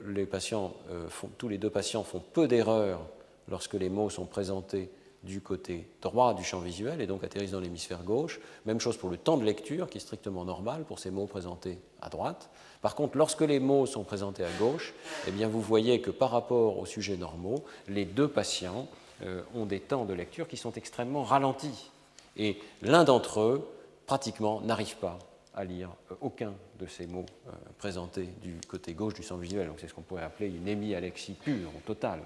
[1.38, 3.00] tous les deux patients font peu d'erreurs
[3.48, 4.90] lorsque les mots sont présentés
[5.22, 8.40] du côté droit du champ visuel et donc atterrissent dans l'hémisphère gauche.
[8.64, 11.78] Même chose pour le temps de lecture qui est strictement normal pour ces mots présentés
[12.00, 12.50] à droite.
[12.82, 14.94] Par contre, lorsque les mots sont présentés à gauche,
[15.26, 18.86] eh bien vous voyez que par rapport aux sujets normaux, les deux patients
[19.22, 21.90] euh, ont des temps de lecture qui sont extrêmement ralentis.
[22.36, 23.68] Et l'un d'entre eux,
[24.06, 25.18] pratiquement, n'arrive pas
[25.54, 29.66] à lire euh, aucun de ces mots euh, présentés du côté gauche du champ visuel.
[29.66, 32.20] Donc c'est ce qu'on pourrait appeler une hémialexie pure, totale.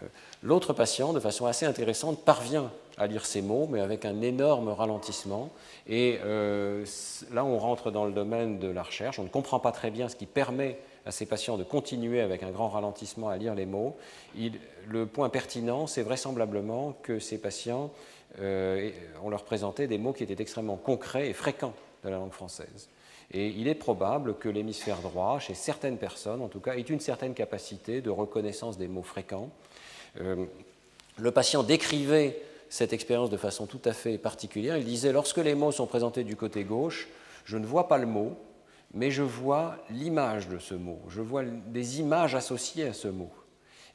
[0.00, 0.06] Euh,
[0.42, 4.68] l'autre patient, de façon assez intéressante, parvient à lire ces mots, mais avec un énorme
[4.68, 5.50] ralentissement.
[5.88, 6.84] Et euh,
[7.32, 9.18] là, on rentre dans le domaine de la recherche.
[9.18, 12.42] On ne comprend pas très bien ce qui permet à ces patients de continuer avec
[12.42, 13.96] un grand ralentissement à lire les mots.
[14.88, 17.90] le point pertinent, c'est vraisemblablement que ces patients,
[18.40, 18.90] euh,
[19.24, 21.74] on leur présentait des mots qui étaient extrêmement concrets et fréquents
[22.04, 22.88] de la langue française.
[23.32, 27.00] Et il est probable que l'hémisphère droit, chez certaines personnes en tout cas, ait une
[27.00, 29.50] certaine capacité de reconnaissance des mots fréquents
[30.20, 30.44] euh,
[31.18, 34.76] le patient décrivait cette expérience de façon tout à fait particulière.
[34.76, 37.08] Il disait, lorsque les mots sont présentés du côté gauche,
[37.44, 38.36] je ne vois pas le mot,
[38.94, 43.30] mais je vois l'image de ce mot, je vois des images associées à ce mot.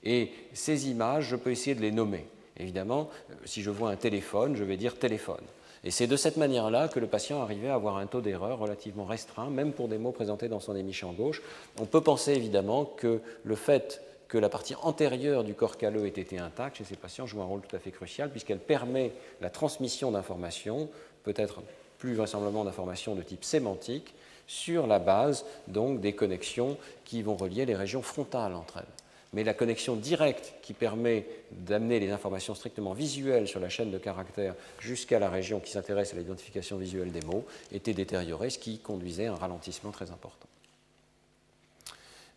[0.04, 2.28] Et ces images, je peux essayer de les nommer.
[2.58, 5.44] Évidemment, euh, si je vois un téléphone, je vais dire téléphone.
[5.88, 9.06] Et c'est de cette manière-là que le patient arrivait à avoir un taux d'erreur relativement
[9.06, 11.42] restreint, même pour des mots présentés dans son en gauche.
[11.80, 16.10] On peut penser évidemment que le fait que la partie antérieure du corps calleux ait
[16.10, 19.50] été intacte chez ces patients joue un rôle tout à fait crucial puisqu'elle permet la
[19.50, 20.90] transmission d'informations,
[21.24, 21.62] peut-être
[22.00, 24.14] plus vraisemblablement d'informations de type sémantique,
[24.46, 26.76] sur la base donc des connexions
[27.06, 29.07] qui vont relier les régions frontales entre elles.
[29.34, 33.98] Mais la connexion directe qui permet d'amener les informations strictement visuelles sur la chaîne de
[33.98, 38.80] caractères jusqu'à la région qui s'intéresse à l'identification visuelle des mots était détériorée, ce qui
[38.80, 40.48] conduisait à un ralentissement très important.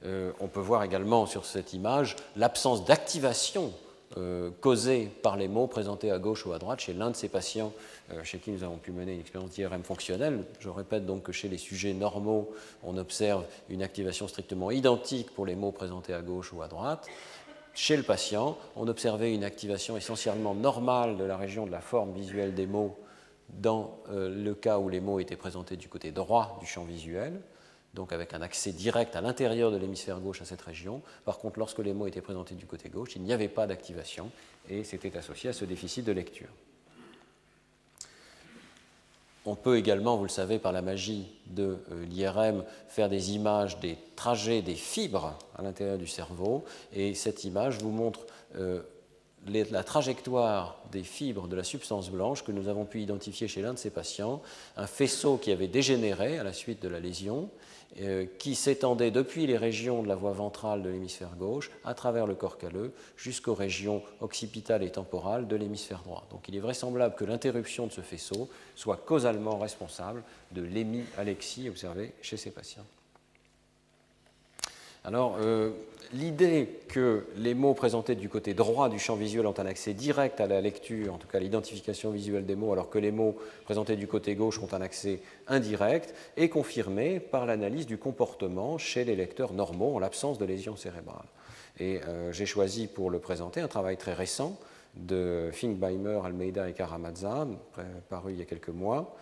[0.04, 3.72] Euh, on peut voir également sur cette image l'absence d'activation
[4.16, 7.28] euh, causée par les mots présentés à gauche ou à droite chez l'un de ces
[7.28, 7.72] patients
[8.12, 10.44] euh, chez qui nous avons pu mener une expérience d'IRM fonctionnelle.
[10.58, 12.50] Je répète donc que chez les sujets normaux,
[12.82, 17.06] on observe une activation strictement identique pour les mots présentés à gauche ou à droite.
[17.72, 22.12] Chez le patient, on observait une activation essentiellement normale de la région de la forme
[22.12, 22.98] visuelle des mots
[23.60, 27.40] dans le cas où les mots étaient présentés du côté droit du champ visuel
[27.94, 31.02] donc avec un accès direct à l'intérieur de l'hémisphère gauche à cette région.
[31.24, 34.30] Par contre, lorsque les mots étaient présentés du côté gauche, il n'y avait pas d'activation
[34.68, 36.48] et c'était associé à ce déficit de lecture.
[39.46, 43.80] On peut également, vous le savez, par la magie de euh, l'IRM, faire des images
[43.80, 46.64] des trajets des fibres à l'intérieur du cerveau.
[46.92, 48.26] Et cette image vous montre
[48.56, 48.82] euh,
[49.48, 53.72] la trajectoire des fibres de la substance blanche que nous avons pu identifier chez l'un
[53.72, 54.42] de ces patients,
[54.76, 57.48] un faisceau qui avait dégénéré à la suite de la lésion
[58.38, 62.34] qui s'étendait depuis les régions de la voie ventrale de l'hémisphère gauche à travers le
[62.34, 66.26] corps calleux jusqu'aux régions occipitales et temporales de l'hémisphère droit.
[66.30, 70.22] Donc il est vraisemblable que l'interruption de ce faisceau soit causalement responsable
[70.52, 72.86] de l'hémialexie observée chez ces patients.
[75.04, 75.70] Alors, euh,
[76.12, 80.40] l'idée que les mots présentés du côté droit du champ visuel ont un accès direct
[80.40, 83.96] à la lecture, en tout cas l'identification visuelle des mots, alors que les mots présentés
[83.96, 89.16] du côté gauche ont un accès indirect, est confirmée par l'analyse du comportement chez les
[89.16, 91.28] lecteurs normaux en l'absence de lésions cérébrales.
[91.78, 94.58] Et euh, j'ai choisi pour le présenter un travail très récent
[94.96, 97.46] de Finkbeimer, Almeida et Karamazza,
[98.10, 99.16] paru il y a quelques mois,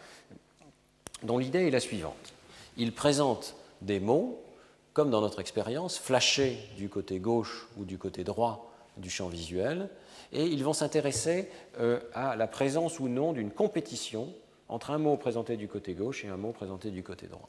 [1.23, 2.33] dont l'idée est la suivante.
[2.79, 4.41] Ils présentent des mots
[4.99, 9.91] comme dans notre expérience, flashés du côté gauche ou du côté droit du champ visuel,
[10.33, 14.35] et ils vont s'intéresser euh, à la présence ou non d'une compétition
[14.69, 17.49] entre un mot présenté du côté gauche et un mot présenté du côté droit.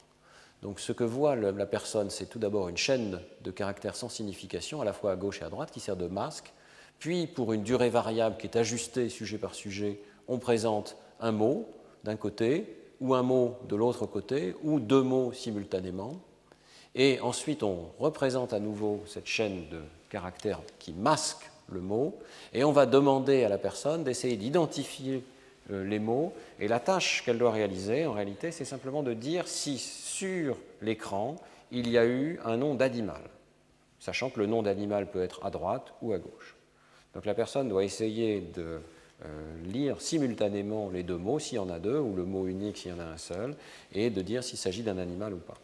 [0.62, 4.80] Donc ce que voit la personne, c'est tout d'abord une chaîne de caractères sans signification,
[4.80, 6.52] à la fois à gauche et à droite, qui sert de masque.
[7.00, 11.66] Puis, pour une durée variable qui est ajustée sujet par sujet, on présente un mot
[12.04, 16.12] d'un côté, ou un mot de l'autre côté, ou deux mots simultanément.
[16.94, 22.18] Et ensuite, on représente à nouveau cette chaîne de caractères qui masque le mot,
[22.52, 25.22] et on va demander à la personne d'essayer d'identifier
[25.70, 26.32] euh, les mots.
[26.58, 31.36] Et la tâche qu'elle doit réaliser, en réalité, c'est simplement de dire si sur l'écran,
[31.70, 33.22] il y a eu un nom d'animal,
[34.00, 36.56] sachant que le nom d'animal peut être à droite ou à gauche.
[37.14, 38.80] Donc la personne doit essayer de
[39.24, 42.78] euh, lire simultanément les deux mots, s'il y en a deux, ou le mot unique
[42.78, 43.54] s'il y en a un seul,
[43.92, 45.58] et de dire s'il s'agit d'un animal ou pas.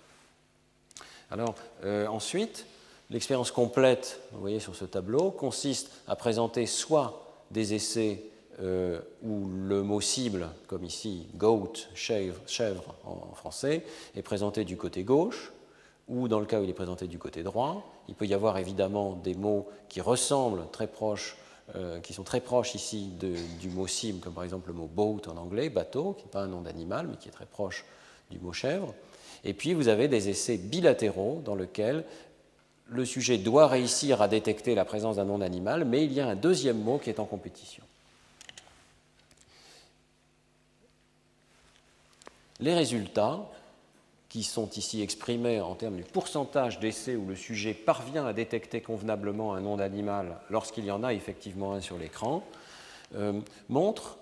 [1.30, 1.54] Alors,
[1.84, 2.66] euh, ensuite,
[3.10, 8.22] l'expérience complète, vous voyez sur ce tableau, consiste à présenter soit des essais
[8.62, 15.02] euh, où le mot cible, comme ici goat, chèvre, en, français, est présenté du côté
[15.02, 15.52] gauche,
[16.08, 17.84] ou dans le cas où il est présenté du côté droit.
[18.08, 21.36] Il peut y avoir évidemment des mots qui ressemblent très proches,
[21.74, 23.10] euh, qui sont très proches ici
[23.60, 26.42] du mot cible, comme par exemple le mot boat en anglais, bateau, qui n'est pas
[26.42, 27.84] un nom d'animal, mais qui est très proche
[28.30, 28.94] du mot chèvre.
[29.46, 32.04] Et puis vous avez des essais bilatéraux dans lesquels
[32.88, 36.26] le sujet doit réussir à détecter la présence d'un nom d'animal, mais il y a
[36.26, 37.84] un deuxième mot qui est en compétition.
[42.58, 43.48] Les résultats,
[44.28, 48.80] qui sont ici exprimés en termes du pourcentage d'essais où le sujet parvient à détecter
[48.80, 52.42] convenablement un nom d'animal lorsqu'il y en a effectivement un sur l'écran,
[53.14, 54.18] euh, montrent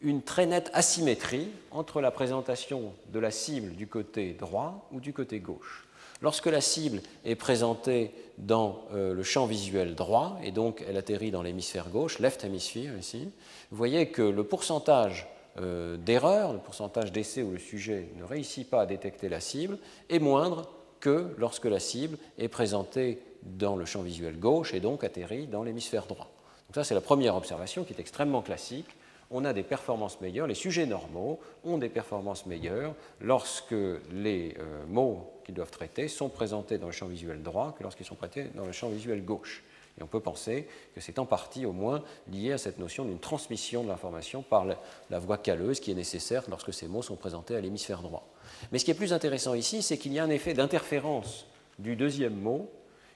[0.00, 5.12] une très nette asymétrie entre la présentation de la cible du côté droit ou du
[5.12, 5.88] côté gauche.
[6.20, 11.30] Lorsque la cible est présentée dans euh, le champ visuel droit, et donc elle atterrit
[11.30, 13.30] dans l'hémisphère gauche, left hemisphere ici,
[13.70, 15.28] vous voyez que le pourcentage
[15.58, 19.78] euh, d'erreurs, le pourcentage d'essais où le sujet ne réussit pas à détecter la cible,
[20.08, 20.68] est moindre
[20.98, 25.62] que lorsque la cible est présentée dans le champ visuel gauche et donc atterrit dans
[25.62, 26.30] l'hémisphère droit.
[26.66, 28.88] Donc ça, c'est la première observation qui est extrêmement classique
[29.30, 33.74] on a des performances meilleures, les sujets normaux ont des performances meilleures lorsque
[34.12, 38.06] les euh, mots qu'ils doivent traiter sont présentés dans le champ visuel droit que lorsqu'ils
[38.06, 39.62] sont traités dans le champ visuel gauche.
[39.98, 43.18] Et on peut penser que c'est en partie au moins lié à cette notion d'une
[43.18, 47.56] transmission de l'information par la, voie calleuse qui est nécessaire lorsque ces mots sont présentés
[47.56, 48.26] à l'hémisphère droit.
[48.70, 51.46] Mais ce qui est plus intéressant ici, c'est qu'il y a un effet d'interférence
[51.78, 52.70] du deuxième mot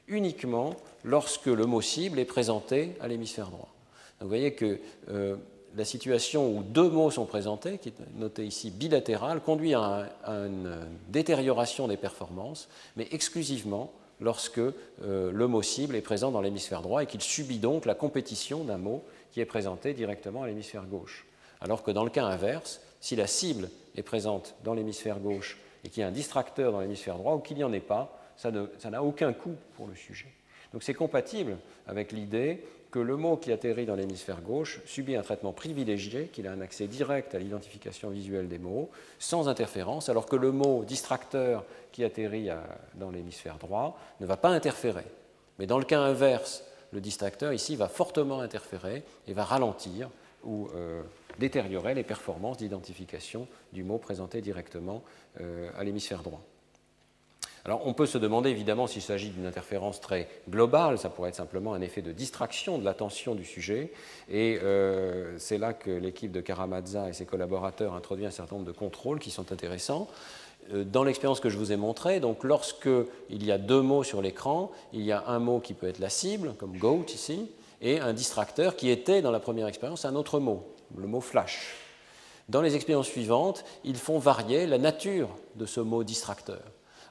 [0.08, 3.68] uniquement lorsque le mot cible est présenté à l'hémisphère droit.
[4.20, 5.36] vous voyez que euh,
[5.76, 10.86] la situation où deux mots sont présentés, qui est noté ici bilatéral, conduit à, une
[11.08, 17.02] détérioration des performances, mais exclusivement lorsque euh, le mot cible est présent dans l'hémisphère droit
[17.02, 19.02] et qu'il subit donc la compétition d'un mot
[19.32, 21.26] qui est présenté directement à l'hémisphère gauche.
[21.60, 25.88] Alors que dans le cas inverse, si la cible est présente dans l'hémisphère gauche et
[25.88, 28.50] qu'il y a un distracteur dans l'hémisphère droit ou qu'il n'y en ait pas, ça
[28.50, 30.28] n'a aucun coût pour le sujet.
[30.72, 31.56] Donc c'est compatible
[31.86, 36.46] avec l'idée que le mot qui atterrit dans l'hémisphère gauche subit un traitement privilégié, qu'il
[36.46, 40.84] a un accès direct à l'identification visuelle des mots, sans interférence, alors que le mot
[40.84, 42.50] distracteur qui atterrit
[42.94, 45.06] dans l'hémisphère droit ne va pas interférer.
[45.58, 50.10] Mais dans le cas inverse, le distracteur ici va fortement interférer et va ralentir
[50.44, 51.02] ou euh,
[51.38, 55.02] détériorer les performances d'identification du mot présenté directement
[55.40, 56.42] euh, à l'hémisphère droit.
[57.64, 61.36] Alors on peut se demander évidemment s'il s'agit d'une interférence très globale, ça pourrait être
[61.36, 63.92] simplement un effet de distraction de l'attention du sujet,
[64.28, 68.66] et euh, c'est là que l'équipe de Karamazza et ses collaborateurs introduisent un certain nombre
[68.66, 70.08] de contrôles qui sont intéressants.
[70.72, 72.90] Euh, dans l'expérience que je vous ai montrée, donc lorsque
[73.30, 76.00] il y a deux mots sur l'écran, il y a un mot qui peut être
[76.00, 77.48] la cible, comme goat ici,
[77.80, 81.76] et un distracteur qui était dans la première expérience un autre mot, le mot flash.
[82.48, 86.60] Dans les expériences suivantes, ils font varier la nature de ce mot distracteur.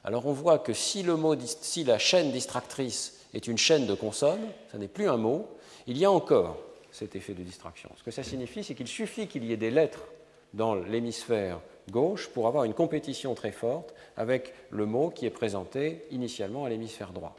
[0.04, 4.88] Alors on voit que si, la chaîne distractrice est une chaîne de consonnes, ça n'est
[4.88, 5.46] plus un mot,
[5.86, 6.58] il y a encore
[6.90, 7.88] cet effet de distraction.
[7.96, 10.04] Ce que ça signifie, c'est qu'il suffit qu'il y ait des lettres
[10.54, 16.04] dans l'hémisphère gauche pour avoir une compétition très forte avec le mot qui est présenté
[16.10, 17.34] initialement à l'hémisphère droit.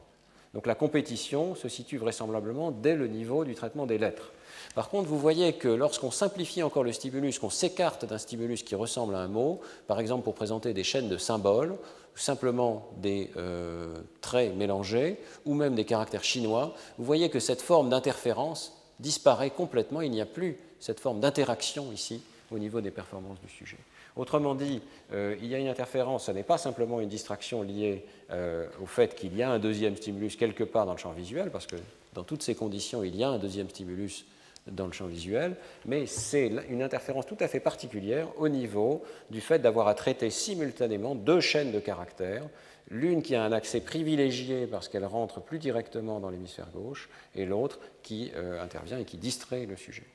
[0.53, 4.31] Donc la compétition se situe vraisemblablement dès le niveau du traitement des lettres.
[4.75, 8.75] Par contre, vous voyez que lorsqu'on simplifie encore le stimulus, qu'on s'écarte d'un stimulus qui
[8.75, 11.71] ressemble à un mot, par exemple pour présenter des chaînes de symboles,
[12.15, 17.61] ou simplement des euh, traits mélangés, ou même des caractères chinois, vous voyez que cette
[17.61, 22.91] forme d'interférence disparaît complètement, il n'y a plus cette forme d'interaction ici au niveau des
[22.91, 23.77] performances du sujet.
[24.15, 28.05] Autrement dit, euh, il y a une interférence, ce n'est pas simplement une distraction liée
[28.29, 31.49] euh, au fait qu'il y a un deuxième stimulus quelque part dans le champ visuel,
[31.49, 31.77] parce que
[32.13, 34.25] dans toutes ces conditions, il y a un deuxième stimulus
[34.67, 35.55] dans le champ visuel,
[35.85, 40.29] mais c'est une interférence tout à fait particulière au niveau du fait d'avoir à traiter
[40.29, 42.47] simultanément deux chaînes de caractères,
[42.89, 47.45] l'une qui a un accès privilégié parce qu'elle rentre plus directement dans l'hémisphère gauche, et
[47.45, 50.05] l'autre qui euh, intervient et qui distrait le sujet.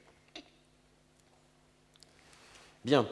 [2.85, 3.07] Bien,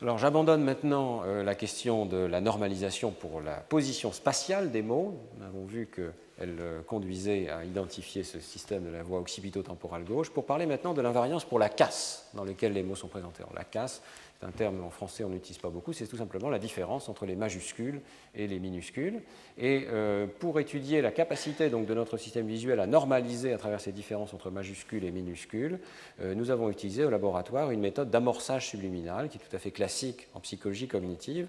[0.00, 5.18] alors j'abandonne maintenant euh, la question de la normalisation pour la position spatiale des mots.
[5.36, 6.12] Nous avons vu qu'elle
[6.42, 11.02] euh, conduisait à identifier ce système de la voie occipito-temporale gauche pour parler maintenant de
[11.02, 13.42] l'invariance pour la casse dans laquelle les mots sont présentés.
[13.54, 14.00] la casse,
[14.40, 17.26] c'est un terme en français on n'utilise pas beaucoup, c'est tout simplement la différence entre
[17.26, 18.00] les majuscules
[18.34, 19.20] et les minuscules.
[19.58, 23.80] Et euh, pour étudier la capacité donc, de notre système visuel à normaliser à travers
[23.82, 25.78] ces différences entre majuscules et minuscules,
[26.22, 29.72] euh, nous avons utilisé au laboratoire une méthode d'amorçage subliminal qui est tout à fait
[29.72, 31.48] classique en psychologie cognitive,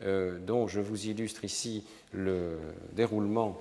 [0.00, 2.58] dont je vous illustre ici le
[2.94, 3.60] déroulement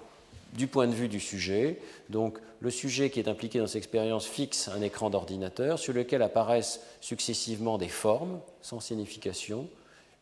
[0.54, 1.80] du point de vue du sujet.
[2.10, 6.22] Donc, le sujet qui est impliqué dans cette expérience fixe un écran d'ordinateur sur lequel
[6.22, 9.68] apparaissent successivement des formes sans signification,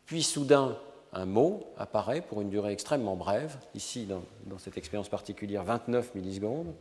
[0.06, 0.78] puis soudain
[1.14, 6.74] un mot apparaît pour une durée extrêmement brève, ici dans, cette expérience particulière 29 millisecondes,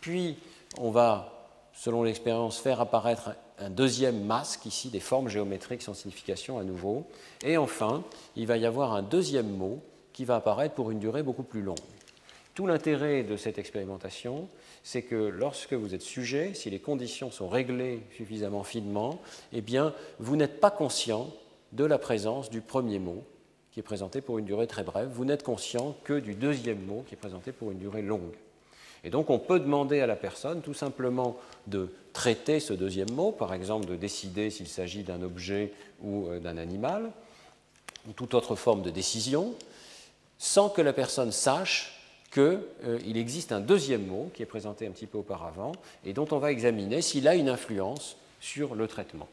[0.00, 0.36] puis
[0.78, 6.58] on va, selon l'expérience, faire apparaître un deuxième masque, ici des formes géométriques sans signification
[6.58, 7.06] à nouveau,
[7.42, 8.04] et enfin,
[8.34, 9.80] il va y avoir un deuxième mot
[10.12, 11.78] qui va apparaître pour une durée beaucoup plus longue.
[12.56, 14.48] Tout l'intérêt de cette expérimentation,
[14.82, 19.20] c'est que lorsque vous êtes sujet, si les conditions sont réglées suffisamment finement,
[19.52, 19.62] eh
[20.20, 21.28] vous n'êtes pas conscient
[21.72, 23.24] de la présence du premier mot
[23.72, 25.10] qui est présenté pour une durée très brève.
[25.12, 28.34] Vous n'êtes conscient que du deuxième mot qui est présenté pour une durée longue.
[29.04, 31.36] Et donc, on peut demander à la personne tout simplement
[31.66, 36.40] de traiter ce deuxième mot, par exemple de décider s'il s'agit d'un objet ou euh,
[36.40, 37.12] d'un animal,
[38.08, 39.54] ou toute autre forme de décision,
[40.38, 41.95] sans que la personne sache
[42.30, 45.72] qu'il euh, existe un deuxième mot qui est présenté un petit peu auparavant
[46.04, 49.28] et dont on va examiner s'il a une influence sur le traitement.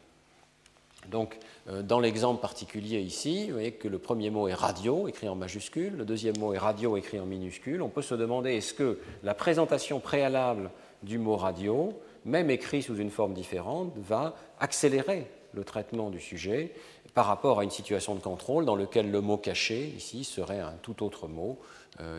[1.09, 1.37] Donc,
[1.67, 5.35] euh, dans l'exemple particulier ici, vous voyez que le premier mot est radio, écrit en
[5.35, 7.81] majuscule, le deuxième mot est radio, écrit en minuscule.
[7.81, 10.69] On peut se demander est-ce que la présentation préalable
[11.01, 11.93] du mot radio,
[12.25, 16.73] même écrit sous une forme différente, va accélérer le traitement du sujet
[17.13, 20.73] par rapport à une situation de contrôle dans laquelle le mot caché, ici, serait un
[20.81, 21.59] tout autre mot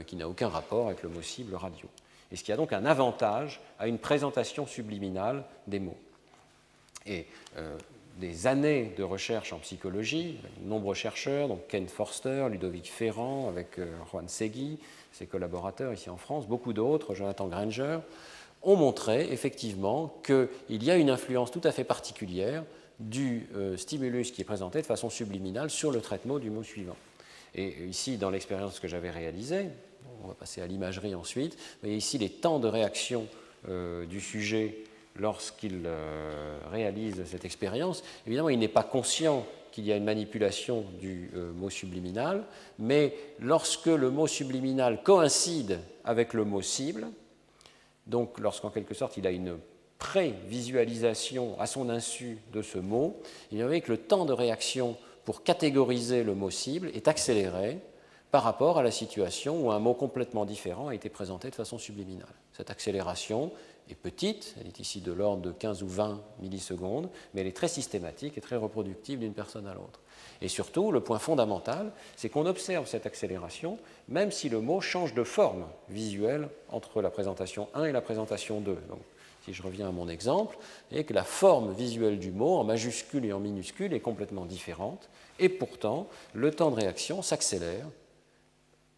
[0.07, 1.89] qui n'a aucun rapport avec le mot cible radio.
[2.35, 5.97] Et ce qui a donc un avantage à une présentation subliminale des mots.
[7.07, 7.27] Et
[7.59, 7.77] euh,
[8.19, 13.79] des années de recherche en psychologie, de nombreux chercheurs, donc Ken Forster, Ludovic Ferrand, avec
[13.79, 14.79] euh, Juan Segui,
[15.13, 17.99] ses collaborateurs ici en France, beaucoup d'autres, Jonathan Granger,
[18.63, 22.65] ont montré effectivement qu'il y a une influence tout à fait particulière
[22.99, 26.97] du euh, stimulus qui est présenté de façon subliminale sur le traitement du mot suivant.
[27.55, 29.67] Et ici, dans l'expérience que j'avais réalisée,
[30.23, 33.27] on va passer à l'imagerie ensuite, vous voyez ici les temps de réaction
[33.69, 34.79] euh, du sujet
[35.17, 38.03] lorsqu'il euh, réalise cette expérience.
[38.27, 42.45] Évidemment, il n'est pas conscient qu'il y a une manipulation du mot subliminal,
[42.79, 47.09] mais lorsque le mot subliminal coïncide avec le mot cible,
[48.07, 49.59] donc lorsqu'en quelque sorte il a une
[49.99, 55.43] pré-visualisation à son insu de ce mot, il y que le temps de réaction pour
[55.43, 57.81] catégoriser le mot cible est accéléré
[58.31, 61.79] par rapport à la situation où un mot complètement différent a été présenté de façon
[61.79, 62.35] subliminale.
[62.53, 63.53] Cette accélération
[63.89, 67.57] est petite, elle est ici de l'ordre de 15 ou 20 millisecondes, mais elle est
[67.57, 70.01] très systématique et très reproductible d'une personne à l'autre.
[70.41, 75.15] Et surtout, le point fondamental, c'est qu'on observe cette accélération même si le mot change
[75.15, 78.73] de forme visuelle entre la présentation 1 et la présentation 2.
[78.89, 79.01] Donc,
[79.45, 80.57] si je reviens à mon exemple,
[80.91, 85.09] voyez que la forme visuelle du mot en majuscule et en minuscule est complètement différente,
[85.39, 87.87] et pourtant le temps de réaction s'accélère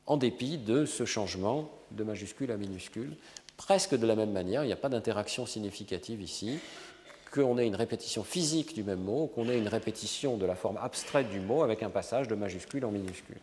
[0.06, 3.16] en dépit de ce changement de majuscule à minuscule,
[3.56, 6.58] presque de la même manière, il n'y a pas d'interaction significative ici,
[7.32, 10.78] qu'on ait une répétition physique du même mot, qu'on ait une répétition de la forme
[10.78, 13.40] abstraite du mot avec un passage de majuscule en minuscule.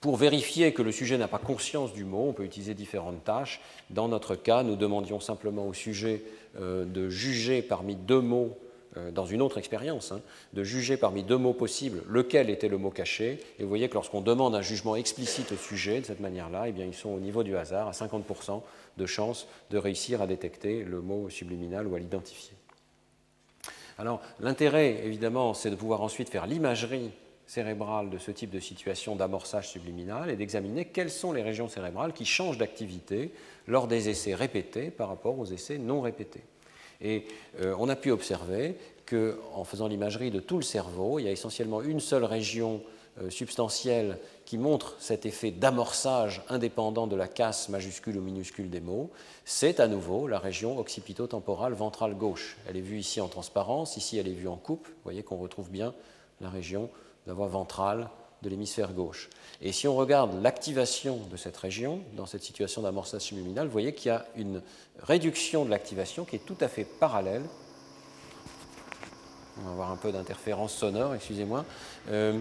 [0.00, 3.60] Pour vérifier que le sujet n'a pas conscience du mot, on peut utiliser différentes tâches.
[3.90, 6.22] Dans notre cas, nous demandions simplement au sujet
[6.58, 8.56] euh, de juger parmi deux mots
[8.96, 10.22] euh, dans une autre expérience, hein,
[10.54, 13.40] de juger parmi deux mots possibles lequel était le mot caché.
[13.58, 16.72] Et vous voyez que lorsqu'on demande un jugement explicite au sujet de cette manière-là, eh
[16.72, 18.62] bien, ils sont au niveau du hasard, à 50%
[18.96, 22.56] de chance de réussir à détecter le mot subliminal ou à l'identifier.
[23.98, 27.10] Alors, l'intérêt, évidemment, c'est de pouvoir ensuite faire l'imagerie
[27.50, 32.12] cérébrale de ce type de situation d'amorçage subliminal et d'examiner quelles sont les régions cérébrales
[32.12, 33.32] qui changent d'activité
[33.66, 36.44] lors des essais répétés par rapport aux essais non répétés.
[37.00, 37.26] Et
[37.60, 41.32] euh, on a pu observer qu'en faisant l'imagerie de tout le cerveau, il y a
[41.32, 42.82] essentiellement une seule région
[43.20, 48.80] euh, substantielle qui montre cet effet d'amorçage indépendant de la casse majuscule ou minuscule des
[48.80, 49.10] mots,
[49.44, 52.58] c'est à nouveau la région occipito-temporale ventrale gauche.
[52.68, 54.86] Elle est vue ici en transparence, ici elle est vue en coupe.
[54.86, 55.94] Vous voyez qu'on retrouve bien
[56.40, 56.88] la région
[57.26, 58.08] la voie ventrale
[58.42, 59.28] de l'hémisphère gauche.
[59.60, 63.94] Et si on regarde l'activation de cette région dans cette situation d'amorçage subliminal, vous voyez
[63.94, 64.62] qu'il y a une
[65.00, 67.42] réduction de l'activation qui est tout à fait parallèle.
[69.58, 71.66] On va avoir un peu d'interférence sonore, excusez-moi.
[72.08, 72.38] Euh,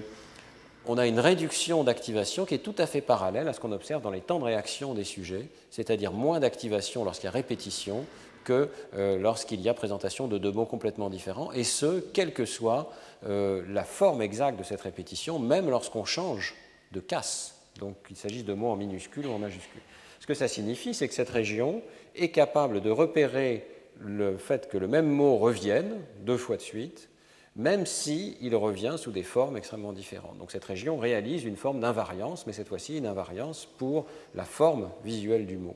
[0.85, 4.01] on a une réduction d'activation qui est tout à fait parallèle à ce qu'on observe
[4.01, 8.05] dans les temps de réaction des sujets, c'est-à-dire moins d'activation lorsqu'il y a répétition
[8.49, 12.45] que euh, lorsqu'il y a présentation de deux mots complètement différents, et ce, quelle que
[12.45, 12.91] soit
[13.27, 16.55] euh, la forme exacte de cette répétition, même lorsqu'on change
[16.91, 19.81] de casse, donc qu'il s'agisse de mots en minuscule ou en majuscule.
[20.19, 21.83] Ce que ça signifie, c'est que cette région
[22.15, 23.67] est capable de repérer
[23.99, 27.09] le fait que le même mot revienne deux fois de suite,
[27.55, 30.39] même s'il revient sous des formes extrêmement différentes.
[30.39, 34.89] Donc cette région réalise une forme d'invariance, mais cette fois-ci une invariance pour la forme
[35.03, 35.75] visuelle du mot.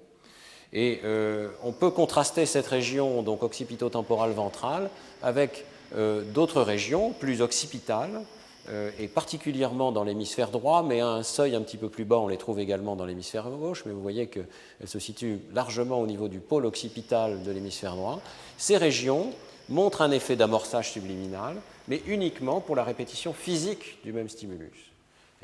[0.74, 4.90] Et euh, on peut contraster cette région, donc occipito-temporale ventrale,
[5.22, 5.66] avec
[5.96, 8.22] euh, d'autres régions plus occipitales,
[8.70, 12.18] euh, et particulièrement dans l'hémisphère droit, mais à un seuil un petit peu plus bas,
[12.18, 14.48] on les trouve également dans l'hémisphère gauche, mais vous voyez qu'elles
[14.86, 18.22] se situent largement au niveau du pôle occipital de l'hémisphère droit.
[18.58, 19.32] Ces régions
[19.70, 21.58] montrent un effet d'amorçage subliminal,
[21.88, 24.93] mais uniquement pour la répétition physique du même stimulus.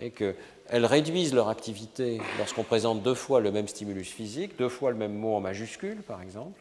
[0.02, 4.92] Et qu'elles réduisent leur activité lorsqu'on présente deux fois le même stimulus physique, deux fois
[4.92, 6.60] le même mot en majuscule, par exemple,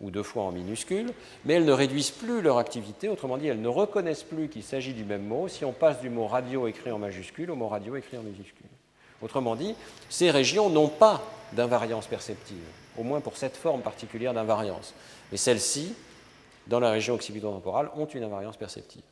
[0.00, 1.12] ou deux fois en minuscule,
[1.44, 4.92] mais elles ne réduisent plus leur activité, autrement dit, elles ne reconnaissent plus qu'il s'agit
[4.92, 7.96] du même mot si on passe du mot radio écrit en majuscule au mot radio
[7.96, 8.66] écrit en minuscule.
[9.20, 9.74] Autrement dit,
[10.08, 11.20] ces régions n'ont pas
[11.52, 12.62] d'invariance perceptive,
[12.96, 14.94] au moins pour cette forme particulière d'invariance.
[15.32, 15.94] Mais celles-ci,
[16.68, 19.02] dans la région occipito-temporale, ont une invariance perceptive.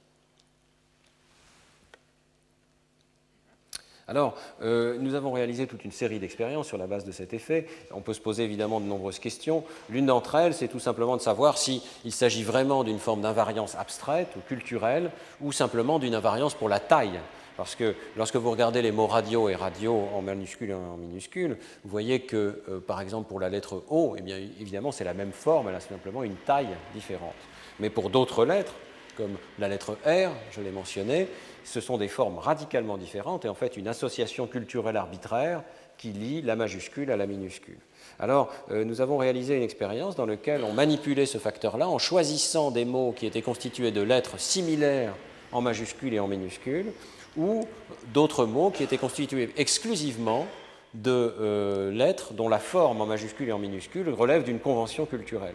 [4.08, 7.66] Alors, euh, nous avons réalisé toute une série d'expériences sur la base de cet effet.
[7.92, 9.64] On peut se poser évidemment de nombreuses questions.
[9.90, 11.80] L'une d'entre elles, c'est tout simplement de savoir s'il
[12.10, 17.18] s'agit vraiment d'une forme d'invariance abstraite ou culturelle ou simplement d'une invariance pour la taille.
[17.56, 21.56] Parce que lorsque vous regardez les mots radio et radio en minuscule et en minuscule,
[21.82, 25.14] vous voyez que, euh, par exemple, pour la lettre O, eh bien, évidemment, c'est la
[25.14, 27.34] même forme, elle a simplement une taille différente.
[27.80, 28.74] Mais pour d'autres lettres,
[29.16, 31.28] comme la lettre R, je l'ai mentionné,
[31.66, 35.62] ce sont des formes radicalement différentes et en fait une association culturelle arbitraire
[35.98, 37.78] qui lie la majuscule à la minuscule.
[38.18, 42.70] Alors, euh, nous avons réalisé une expérience dans laquelle on manipulait ce facteur-là en choisissant
[42.70, 45.14] des mots qui étaient constitués de lettres similaires
[45.52, 46.92] en majuscule et en minuscule,
[47.36, 47.66] ou
[48.12, 50.46] d'autres mots qui étaient constitués exclusivement
[50.94, 55.54] de euh, lettres dont la forme en majuscule et en minuscule relève d'une convention culturelle.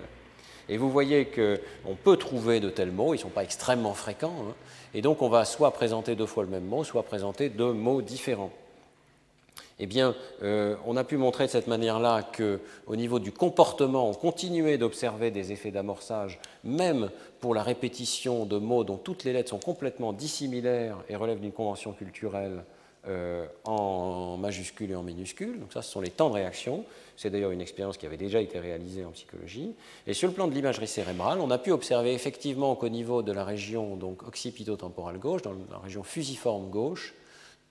[0.70, 4.36] Et vous voyez qu'on peut trouver de tels mots, ils ne sont pas extrêmement fréquents,
[4.48, 4.54] hein,
[4.94, 8.02] et donc on va soit présenter deux fois le même mot, soit présenter deux mots
[8.02, 8.52] différents.
[9.84, 14.14] Eh bien, euh, on a pu montrer de cette manière-là qu'au niveau du comportement, on
[14.14, 19.50] continuait d'observer des effets d'amorçage, même pour la répétition de mots dont toutes les lettres
[19.50, 22.64] sont complètement dissimilaires et relèvent d'une convention culturelle
[23.08, 25.60] euh, en majuscule et en minuscule.
[25.60, 26.86] Donc ça, ce sont les temps de réaction.
[27.18, 29.74] C'est d'ailleurs une expérience qui avait déjà été réalisée en psychologie.
[30.06, 33.32] Et sur le plan de l'imagerie cérébrale, on a pu observer effectivement qu'au niveau de
[33.32, 37.16] la région donc occipito-temporale gauche, dans la région fusiforme gauche,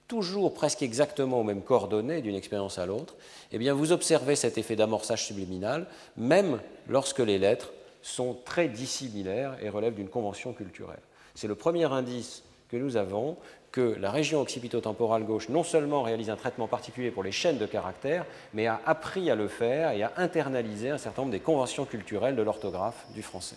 [0.08, 3.14] toujours presque exactement aux mêmes coordonnées d'une expérience à l'autre,
[3.52, 6.58] eh bien vous observez cet effet d'amorçage subliminal, même
[6.88, 7.72] lorsque les lettres
[8.02, 10.98] sont très dissimilaires et relèvent d'une convention culturelle.
[11.36, 13.36] C'est le premier indice que nous avons
[13.72, 17.66] que la région occipito-temporale gauche non seulement réalise un traitement particulier pour les chaînes de
[17.66, 21.84] caractères, mais a appris à le faire et a internalisé un certain nombre des conventions
[21.84, 23.56] culturelles de l'orthographe du français.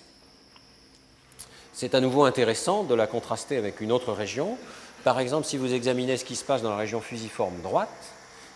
[1.73, 4.57] C'est à nouveau intéressant de la contraster avec une autre région.
[5.03, 7.89] Par exemple, si vous examinez ce qui se passe dans la région fusiforme droite,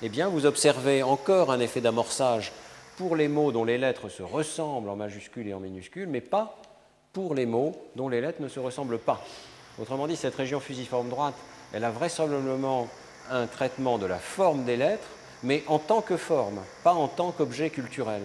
[0.04, 2.52] eh bien, vous observez encore un effet d'amorçage
[2.98, 6.56] pour les mots dont les lettres se ressemblent en majuscules et en minuscules, mais pas
[7.14, 9.24] pour les mots dont les lettres ne se ressemblent pas.
[9.80, 11.36] Autrement dit, cette région fusiforme droite,
[11.72, 12.88] elle a vraisemblablement
[13.30, 15.08] un traitement de la forme des lettres,
[15.44, 18.24] mais en tant que forme, pas en tant qu'objet culturel.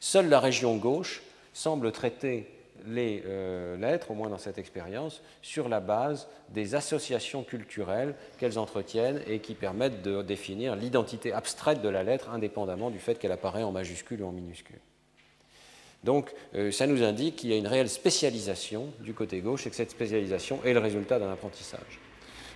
[0.00, 2.50] Seule la région gauche semble traiter
[2.86, 8.58] les euh, lettres, au moins dans cette expérience, sur la base des associations culturelles qu'elles
[8.58, 13.32] entretiennent et qui permettent de définir l'identité abstraite de la lettre indépendamment du fait qu'elle
[13.32, 14.78] apparaît en majuscule ou en minuscule.
[16.04, 19.70] Donc euh, ça nous indique qu'il y a une réelle spécialisation du côté gauche et
[19.70, 22.00] que cette spécialisation est le résultat d'un apprentissage.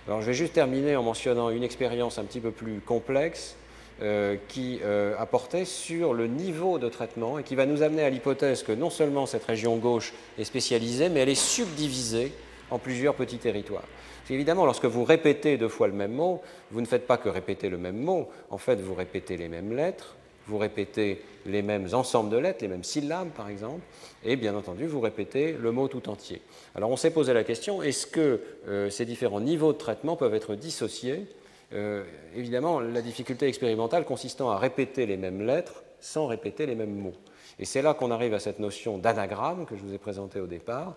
[0.07, 3.55] Alors je vais juste terminer en mentionnant une expérience un petit peu plus complexe
[4.01, 8.01] euh, qui euh, a porté sur le niveau de traitement et qui va nous amener
[8.01, 12.31] à l'hypothèse que non seulement cette région gauche est spécialisée, mais elle est subdivisée
[12.71, 13.83] en plusieurs petits territoires.
[14.29, 17.69] évidemment, lorsque vous répétez deux fois le même mot, vous ne faites pas que répéter
[17.69, 20.15] le même mot, en fait, vous répétez les mêmes lettres,
[20.51, 23.81] vous répétez les mêmes ensembles de lettres, les mêmes syllabes par exemple,
[24.23, 26.41] et bien entendu, vous répétez le mot tout entier.
[26.75, 30.35] Alors on s'est posé la question, est-ce que euh, ces différents niveaux de traitement peuvent
[30.35, 31.25] être dissociés?
[31.73, 32.03] Euh,
[32.35, 37.15] évidemment, la difficulté expérimentale consistant à répéter les mêmes lettres sans répéter les mêmes mots.
[37.59, 40.47] Et c'est là qu'on arrive à cette notion d'anagramme que je vous ai présentée au
[40.47, 40.95] départ.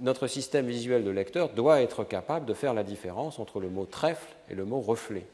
[0.00, 3.86] Notre système visuel de lecteur doit être capable de faire la différence entre le mot
[3.86, 5.24] trèfle et le mot reflet.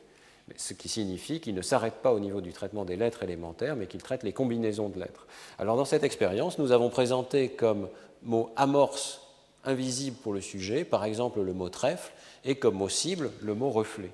[0.56, 3.86] Ce qui signifie qu'il ne s'arrête pas au niveau du traitement des lettres élémentaires, mais
[3.86, 5.26] qu'il traite les combinaisons de lettres.
[5.58, 7.88] Alors dans cette expérience, nous avons présenté comme
[8.22, 9.22] mot amorce
[9.64, 12.12] invisible pour le sujet, par exemple le mot trèfle,
[12.44, 14.10] et comme mot cible le mot reflet.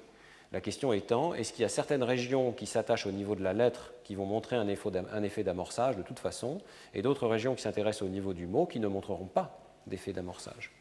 [0.53, 3.53] La question étant, est-ce qu'il y a certaines régions qui s'attachent au niveau de la
[3.53, 6.61] lettre qui vont montrer un effet d'amorçage de toute façon,
[6.95, 10.73] et d'autres régions qui s'intéressent au niveau du mot qui ne montreront pas d'effet d'amorçage?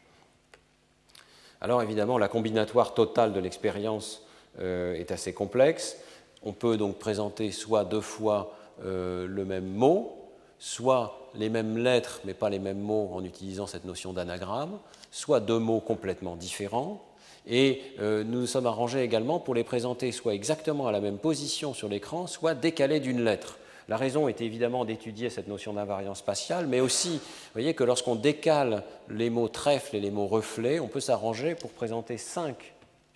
[1.60, 4.24] Alors évidemment, la combinatoire totale de l'expérience
[4.58, 5.96] est assez complexe.
[6.42, 10.16] On peut donc présenter soit deux fois euh, le même mot,
[10.58, 14.78] soit les mêmes lettres mais pas les mêmes mots en utilisant cette notion d'anagramme,
[15.10, 17.04] soit deux mots complètement différents,
[17.46, 21.18] et euh, nous nous sommes arrangés également pour les présenter soit exactement à la même
[21.18, 23.58] position sur l'écran, soit décalés d'une lettre.
[23.88, 28.14] La raison était évidemment d'étudier cette notion d'invariance spatiale, mais aussi, vous voyez que lorsqu'on
[28.14, 32.54] décale les mots trèfle et les mots reflet, on peut s'arranger pour présenter 5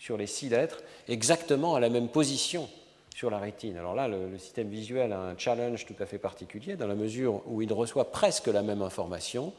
[0.05, 2.68] sur les 6 lettres exactement à la même position
[3.14, 3.78] sur la rétine.
[3.78, 7.40] Alors là, le, système visuel a un challenge tout à fait particulier dans la mesure
[7.46, 9.55] où il reçoit presque la même information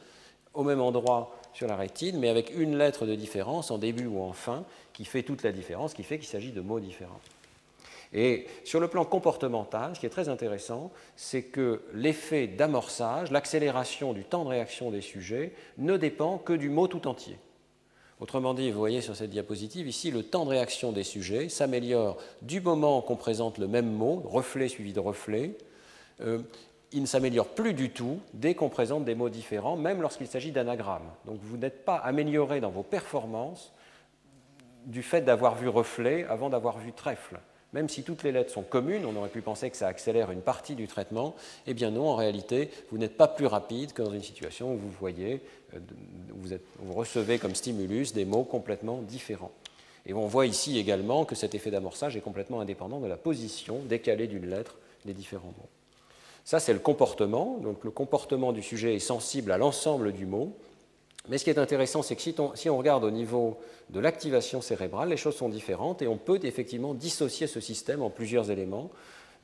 [0.53, 4.21] au même endroit sur la rétine, mais avec une lettre de différence en début ou
[4.21, 7.19] en fin, qui fait toute la différence, qui fait qu'il s'agit de mots différents.
[8.13, 14.13] Et sur le plan comportemental, ce qui est très intéressant, c'est que l'effet d'amorçage, l'accélération
[14.13, 17.35] du temps de réaction des sujets, ne dépend que du mot tout entier.
[18.21, 22.17] Autrement dit, vous voyez sur cette diapositive, ici, le temps de réaction des sujets s'améliore
[22.41, 25.57] du moment qu'on présente le même mot, reflet suivi de reflet,
[26.21, 26.39] euh,
[26.93, 30.51] il ne s'améliore plus du tout dès qu'on présente des mots différents, même lorsqu'il s'agit
[30.51, 31.11] d'anagrammes.
[31.25, 33.73] Donc vous n'êtes pas amélioré dans vos performances
[34.85, 37.39] du fait d'avoir vu reflet avant d'avoir vu trèfle.
[37.73, 40.41] Même si toutes les lettres sont communes, on aurait pu penser que ça accélère une
[40.41, 41.35] partie du traitement.
[41.67, 44.77] Eh bien non, en réalité, vous n'êtes pas plus rapide que dans une situation où
[44.77, 45.41] vous voyez,
[45.75, 45.79] euh,
[46.29, 46.49] vous,
[46.79, 49.51] vous recevez comme stimulus des mots complètement différents.
[50.05, 53.79] Et on voit ici également que cet effet d'amorçage est complètement indépendant de la position
[53.87, 55.69] décalée d'une lettre des différents mots.
[56.43, 57.57] Ça, c'est le comportement.
[57.61, 60.55] Donc le comportement du sujet est sensible à l'ensemble du mot.
[61.27, 63.57] Mais ce qui est intéressant, c'est que si on, regarde au niveau
[63.89, 68.11] de l'activation cérébrale, les choses sont différentes et on peut effectivement dissocier ce système en
[68.11, 68.91] plusieurs éléments.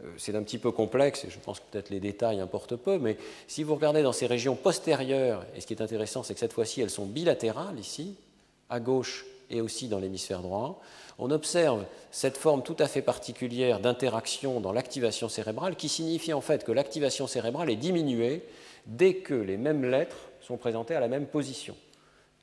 [0.03, 2.97] Euh, c'est un petit peu complexe et je pense que peut-être les détails importent peu,
[2.97, 6.39] mais si vous regardez dans ces régions postérieures, et ce qui est intéressant, c'est que
[6.39, 8.15] cette fois-ci, elles sont bilatérales ici,
[8.69, 10.81] à gauche et aussi dans l'hémisphère droit,
[11.19, 16.41] on observe cette forme tout à fait particulière d'interaction dans l'activation cérébrale qui signifie en
[16.41, 18.43] fait que l'activation cérébrale est diminuée
[18.87, 21.75] dès que les mêmes lettres sont présentées à la même position.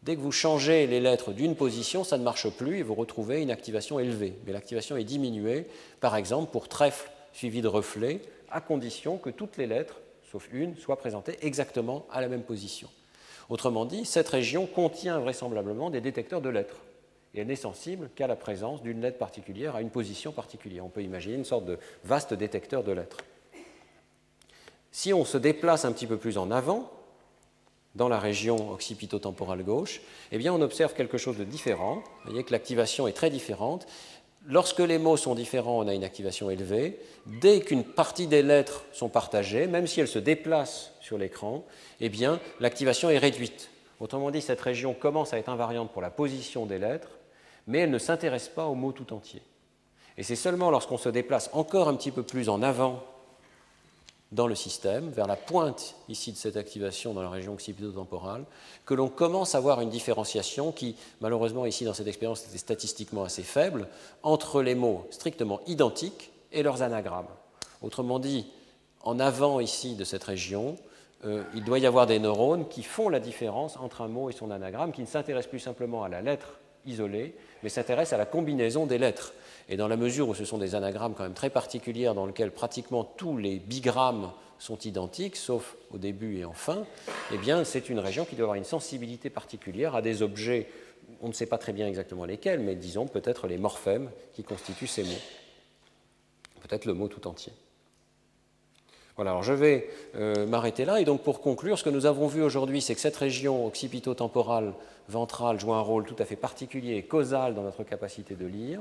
[0.04, 3.42] Dès que vous changez les lettres d'une position, ça ne marche plus et vous retrouvez
[3.42, 4.34] une activation élevée.
[4.46, 5.66] Mais l'activation est diminuée,
[6.00, 8.20] par exemple, pour trèfle suivi de reflet,
[8.50, 10.00] à condition que toutes les lettres,
[10.30, 12.88] sauf une, soient présentées exactement à la même position.
[13.48, 16.76] Autrement dit, cette région contient vraisemblablement des détecteurs de lettres
[17.34, 20.84] et elle n'est sensible qu'à la présence d'une lettre particulière, à une position particulière.
[20.84, 23.18] On peut imaginer une sorte de vaste détecteur de lettres.
[24.90, 26.90] Si on se déplace un petit peu plus en avant,
[27.94, 30.00] dans la région occipitotemporale gauche,
[30.32, 31.96] eh bien on observe quelque chose de différent.
[31.96, 33.86] Vous voyez que l'activation est très différente.
[34.50, 36.98] Lorsque les mots sont différents, on a une activation élevée.
[37.26, 41.66] Dès qu'une partie des lettres sont partagées, même si elles se déplacent sur l'écran,
[42.00, 43.68] eh bien l'activation est réduite.
[44.00, 47.10] Autrement dit, cette région commence à être invariante pour la position des lettres,
[47.66, 49.42] mais elle ne s'intéresse pas au mot tout entier.
[50.16, 53.04] Et c'est seulement lorsqu'on se déplace encore un petit peu plus en avant
[54.30, 58.44] dans le système, vers la pointe ici de cette activation dans la région occipitotemporale,
[58.84, 63.24] que l'on commence à voir une différenciation qui, malheureusement, ici dans cette expérience, était statistiquement
[63.24, 63.88] assez faible,
[64.22, 67.28] entre les mots strictement identiques et leurs anagrammes.
[67.80, 68.46] Autrement dit,
[69.02, 70.76] en avant ici de cette région,
[71.24, 74.32] euh, il doit y avoir des neurones qui font la différence entre un mot et
[74.32, 78.26] son anagramme, qui ne s'intéressent plus simplement à la lettre isolée, mais s'intéressent à la
[78.26, 79.32] combinaison des lettres.
[79.68, 82.50] Et dans la mesure où ce sont des anagrammes quand même très particulières, dans lesquels
[82.52, 86.84] pratiquement tous les bigrammes sont identiques, sauf au début et en fin,
[87.32, 90.68] eh bien, c'est une région qui doit avoir une sensibilité particulière à des objets,
[91.20, 94.86] on ne sait pas très bien exactement lesquels, mais disons peut-être les morphèmes qui constituent
[94.86, 95.22] ces mots.
[96.60, 97.52] Peut-être le mot tout entier.
[99.16, 101.00] Voilà, alors je vais euh, m'arrêter là.
[101.00, 104.74] Et donc, pour conclure, ce que nous avons vu aujourd'hui, c'est que cette région occipito-temporale
[105.08, 108.80] ventrale joue un rôle tout à fait particulier et causal dans notre capacité de lire,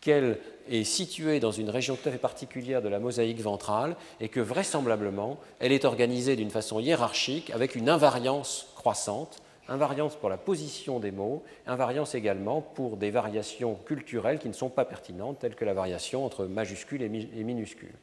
[0.00, 0.38] qu'elle
[0.68, 4.40] est située dans une région tout à fait particulière de la mosaïque ventrale et que
[4.40, 11.00] vraisemblablement, elle est organisée d'une façon hiérarchique avec une invariance croissante invariance pour la position
[11.00, 15.64] des mots, invariance également pour des variations culturelles qui ne sont pas pertinentes, telles que
[15.64, 17.94] la variation entre majuscules et minuscules.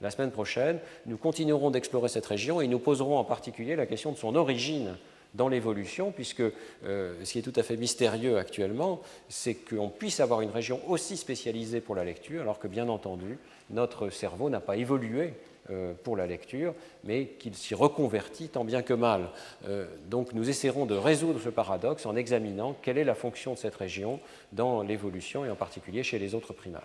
[0.00, 4.10] La semaine prochaine, nous continuerons d'explorer cette région et nous poserons en particulier la question
[4.10, 4.96] de son origine
[5.34, 6.42] dans l'évolution, puisque
[6.84, 10.80] euh, ce qui est tout à fait mystérieux actuellement, c'est qu'on puisse avoir une région
[10.88, 13.38] aussi spécialisée pour la lecture, alors que bien entendu,
[13.70, 15.34] notre cerveau n'a pas évolué
[15.70, 16.74] euh, pour la lecture,
[17.04, 19.30] mais qu'il s'y reconvertit tant bien que mal.
[19.68, 23.58] Euh, donc nous essaierons de résoudre ce paradoxe en examinant quelle est la fonction de
[23.58, 24.20] cette région
[24.52, 26.82] dans l'évolution et en particulier chez les autres primates.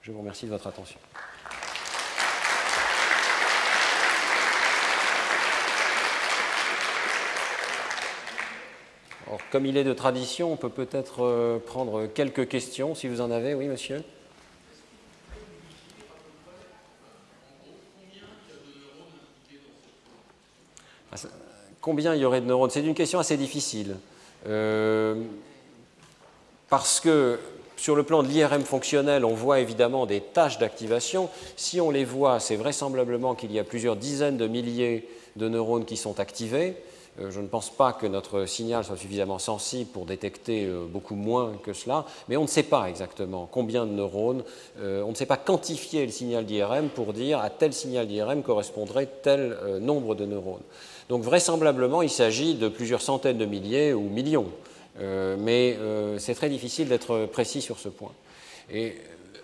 [0.00, 1.00] Je vous remercie de votre attention.
[9.54, 13.30] Comme il est de tradition, on peut peut-être euh, prendre quelques questions, si vous en
[13.30, 13.54] avez.
[13.54, 14.02] Oui, monsieur
[21.12, 21.16] ah,
[21.80, 22.70] Combien il y aurait de neurones?
[22.70, 23.94] C'est une question assez difficile.
[24.48, 25.22] Euh,
[26.68, 27.38] parce que
[27.76, 31.30] sur le plan de l'IRM fonctionnel, on voit évidemment des tâches d'activation.
[31.56, 35.84] Si on les voit, c'est vraisemblablement qu'il y a plusieurs dizaines de milliers de neurones
[35.84, 36.74] qui sont activés.
[37.20, 41.14] Euh, je ne pense pas que notre signal soit suffisamment sensible pour détecter euh, beaucoup
[41.14, 44.42] moins que cela, mais on ne sait pas exactement combien de neurones,
[44.80, 48.42] euh, on ne sait pas quantifier le signal d'IRM pour dire à tel signal d'IRM
[48.42, 50.62] correspondrait tel nombre de neurones.
[51.08, 54.46] Donc vraisemblablement, il s'agit de plusieurs centaines de milliers ou millions,
[54.98, 55.76] mais
[56.18, 58.12] c'est très difficile d'être précis sur ce point.
[58.72, 58.96] Et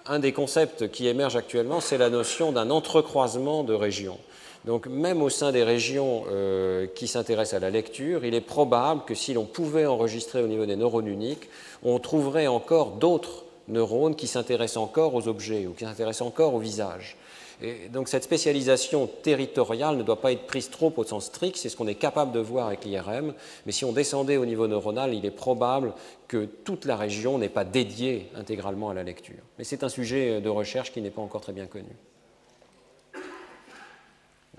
[0.06, 4.18] un des concepts qui émerge actuellement, c'est la notion d'un entrecroisement de régions.
[4.66, 9.02] Donc même au sein des régions euh, qui s'intéressent à la lecture, il est probable
[9.06, 11.48] que si l'on pouvait enregistrer au niveau des neurones uniques,
[11.82, 16.58] on trouverait encore d'autres neurones qui s'intéressent encore aux objets ou qui s'intéressent encore au
[16.58, 17.16] visage.
[17.62, 21.68] Et donc cette spécialisation territoriale ne doit pas être prise trop au sens strict, c'est
[21.68, 23.34] ce qu'on est capable de voir avec l'IRM,
[23.66, 25.92] mais si on descendait au niveau neuronal, il est probable
[26.26, 29.42] que toute la région n'est pas dédiée intégralement à la lecture.
[29.58, 31.94] Mais c'est un sujet de recherche qui n'est pas encore très bien connu.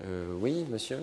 [0.00, 0.98] Euh, oui, monsieur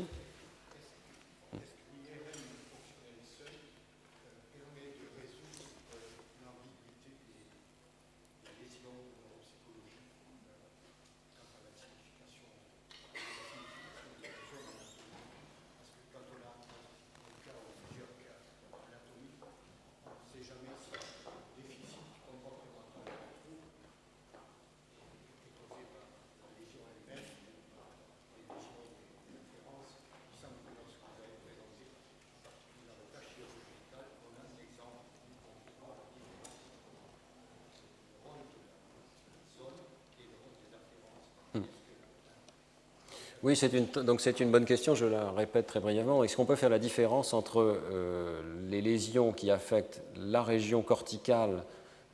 [43.42, 46.26] Oui, c'est une, donc une bonne question, je la répète très brièvement.
[46.26, 51.64] Est-ce qu'on peut faire la différence entre euh, les lésions qui affectent la région corticale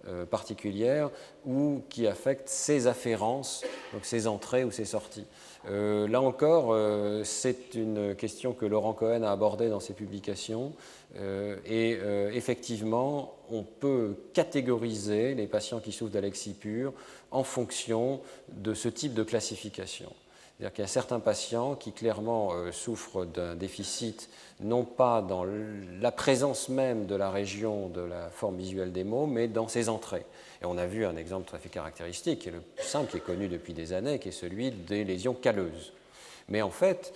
[0.08, 1.10] euh, particulière
[1.44, 5.26] ou qui affectent ses afférences, donc ses entrées ou ses sorties?
[5.68, 6.78] Euh, Là encore,
[7.24, 10.74] c'est une question que Laurent Cohen a abordée dans ses publications.
[11.66, 11.98] et
[12.34, 16.94] effectivement, on peut catégoriser les patients qui souffrent d'alexie pure
[17.32, 18.22] en fonction
[18.52, 20.14] de ce type de classification.
[20.58, 24.30] C'est-à-dire qu'il y a certains patients qui clairement euh, souffrent d'un déficit,
[24.62, 29.26] non pas dans la présence même de la région de la forme visuelle des mots,
[29.26, 30.26] mais dans ses entrées.
[30.62, 33.12] Et on a vu un exemple tout à fait caractéristique, qui est le plus simple,
[33.12, 35.92] qui est connu depuis des années, qui est celui des lésions calleuses.
[36.48, 37.14] Mais en fait,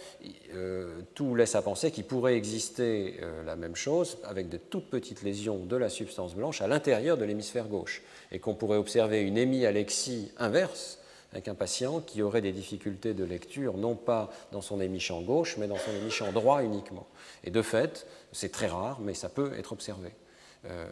[0.55, 4.89] euh, tout laisse à penser qu'il pourrait exister euh, la même chose avec de toutes
[4.89, 8.01] petites lésions de la substance blanche à l'intérieur de l'hémisphère gauche,
[8.33, 10.99] et qu'on pourrait observer une hémialexie inverse
[11.31, 15.57] avec un patient qui aurait des difficultés de lecture, non pas dans son hémichamp gauche,
[15.57, 17.07] mais dans son hémichamp droit uniquement.
[17.43, 20.09] Et de fait, c'est très rare, mais ça peut être observé.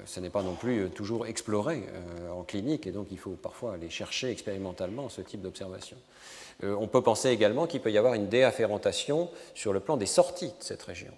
[0.06, 1.84] ce n'est pas non plus toujours exploré
[2.32, 5.98] en clinique et donc il faut parfois aller chercher expérimentalement ce type d'observation.
[6.64, 10.54] on peut penser également qu'il peut y avoir une déafférentation sur le plan des sorties
[10.60, 11.14] de cette région.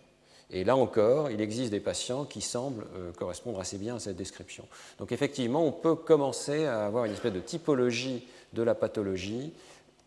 [0.52, 4.16] Et là encore, il existe des patients qui semblent euh, correspondre assez bien à cette
[4.16, 4.66] description.
[4.98, 9.54] Donc effectivement, on peut commencer à avoir une espèce de typologie de la pathologie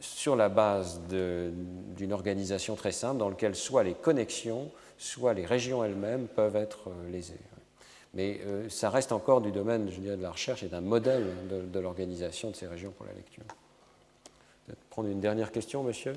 [0.01, 5.85] sur la base d'une organisation très simple dans laquelle soit les connexions, soit les régions
[5.85, 7.39] elles-mêmes peuvent être euh, lésées.
[8.15, 11.27] Mais euh, ça reste encore du domaine je dirais, de la recherche et d'un modèle
[11.49, 13.45] de, de l'organisation de ces régions pour la lecture.
[14.91, 16.15] Prendre une dernière question, monsieur?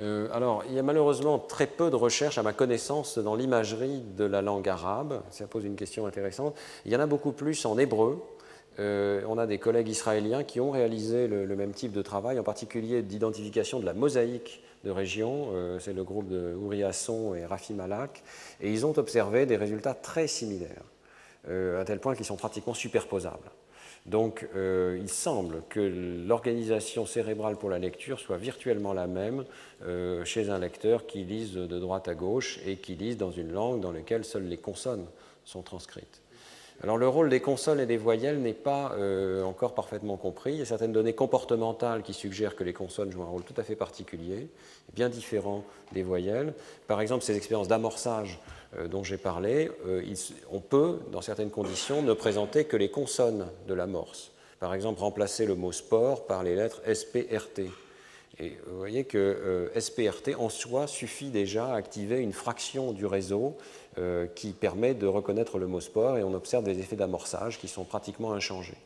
[0.00, 4.00] Euh, alors, il y a malheureusement très peu de recherches, à ma connaissance, dans l'imagerie
[4.16, 5.22] de la langue arabe.
[5.30, 6.56] Ça pose une question intéressante.
[6.84, 8.22] Il y en a beaucoup plus en hébreu.
[8.78, 12.44] Euh, on a des collègues israéliens qui ont réalisé le, même type de travail, en
[12.44, 15.48] particulier d'identification de la mosaïque de régions.
[15.52, 18.22] Euh, c'est le groupe de Uri Hasson et Rafi Malak.
[18.60, 20.84] Et ils ont observé des résultats très similaires,
[21.48, 23.50] à tel point qu'ils sont pratiquement superposables.
[24.06, 25.80] Donc euh, il semble que
[26.26, 29.44] l'organisation cérébrale pour la lecture soit virtuellement la même
[29.84, 33.52] euh, chez un lecteur qui lise de droite à gauche et qui lise dans une
[33.52, 35.06] langue dans laquelle seules les consonnes
[35.44, 36.22] sont transcrites.
[36.80, 40.52] Alors le rôle des consonnes et des voyelles n'est pas euh, encore parfaitement compris.
[40.52, 43.54] Il y a certaines données comportementales qui suggèrent que les consonnes jouent un rôle tout
[43.56, 44.48] à fait particulier,
[44.94, 46.54] bien différent des voyelles.
[46.86, 48.38] Par exemple, ces expériences d'amorçage
[48.90, 50.02] dont j'ai parlé, euh,
[50.50, 54.30] on peut, dans certaines conditions, ne présenter que les consonnes de l'amorce.
[54.60, 57.62] Par exemple, remplacer le mot sport par les lettres SPRT.
[58.40, 63.06] Et vous voyez que euh, SPRT en soi suffit déjà à activer une fraction du
[63.06, 63.56] réseau
[64.36, 67.82] qui permet de reconnaître le mot sport et on observe des effets d'amorçage qui sont
[67.82, 68.76] pratiquement inchangés.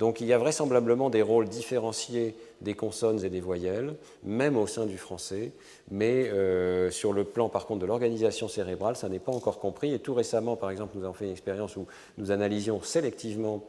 [0.00, 3.94] Donc il y a vraisemblablement des rôles différenciés des consonnes et des voyelles,
[4.24, 5.52] même au sein du français,
[5.90, 9.92] mais euh, sur le plan par contre de l'organisation cérébrale, ça n'est pas encore compris.
[9.92, 11.86] Et tout récemment, par exemple, nous avons fait une expérience où
[12.16, 13.62] nous analysions sélectivement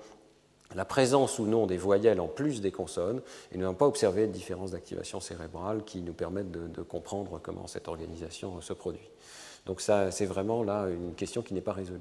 [0.74, 3.22] la présence ou non des voyelles en plus des consonnes,
[3.52, 7.42] et nous n'avons pas observé de différence d'activation cérébrale qui nous permettent de, de, comprendre
[7.44, 9.10] comment cette organisation se produit.
[9.66, 12.00] Donc ça, c'est vraiment là une question qui n'est pas résolue.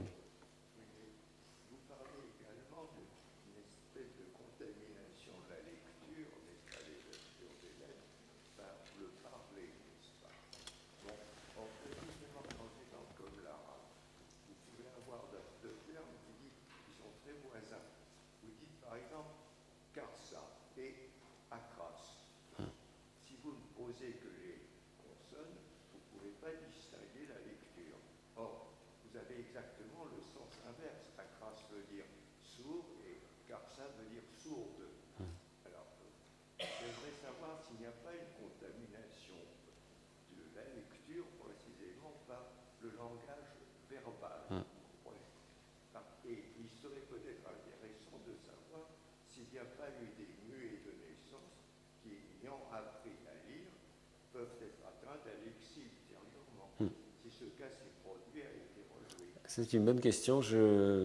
[59.50, 60.40] C'est une bonne question.
[60.40, 61.04] Je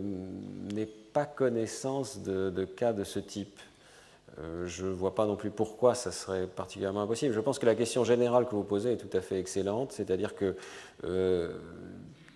[0.72, 3.60] n'ai pas connaissance de, cas de ce type.
[4.38, 7.34] Euh, je ne vois pas non plus pourquoi ça serait particulièrement impossible.
[7.34, 10.36] Je pense que la question générale que vous posez est tout à fait excellente, c'est-à-dire
[10.36, 10.56] que
[11.06, 11.58] euh,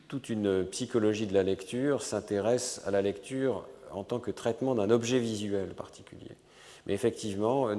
[0.07, 4.89] toute une psychologie de la lecture s'intéresse à la lecture en tant que traitement d'un
[4.89, 6.35] objet visuel particulier.
[6.87, 7.69] Mais effectivement,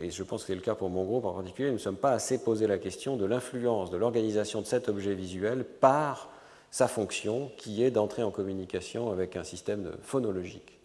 [0.00, 1.96] et je pense que c'est le cas pour mon groupe en particulier, nous ne sommes
[1.96, 6.30] pas assez posé la question de l'influence de l'organisation de cet objet visuel par
[6.70, 10.80] sa fonction qui est d'entrer en communication avec un système phonologique.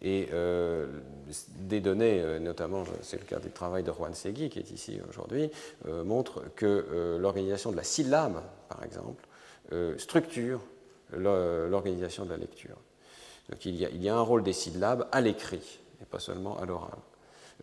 [0.00, 0.86] Et euh,
[1.58, 5.00] des données, euh, notamment c'est le cas du travail de Juan Segui qui est ici
[5.10, 5.50] aujourd'hui,
[5.88, 9.24] euh, montrent que l'organisation de la syllabe, par exemple,
[9.98, 10.60] structure
[11.12, 12.76] l'organisation de la lecture.
[13.50, 16.98] Donc il y, a, un rôle des syllabes à l'écrit et pas seulement à l'oral.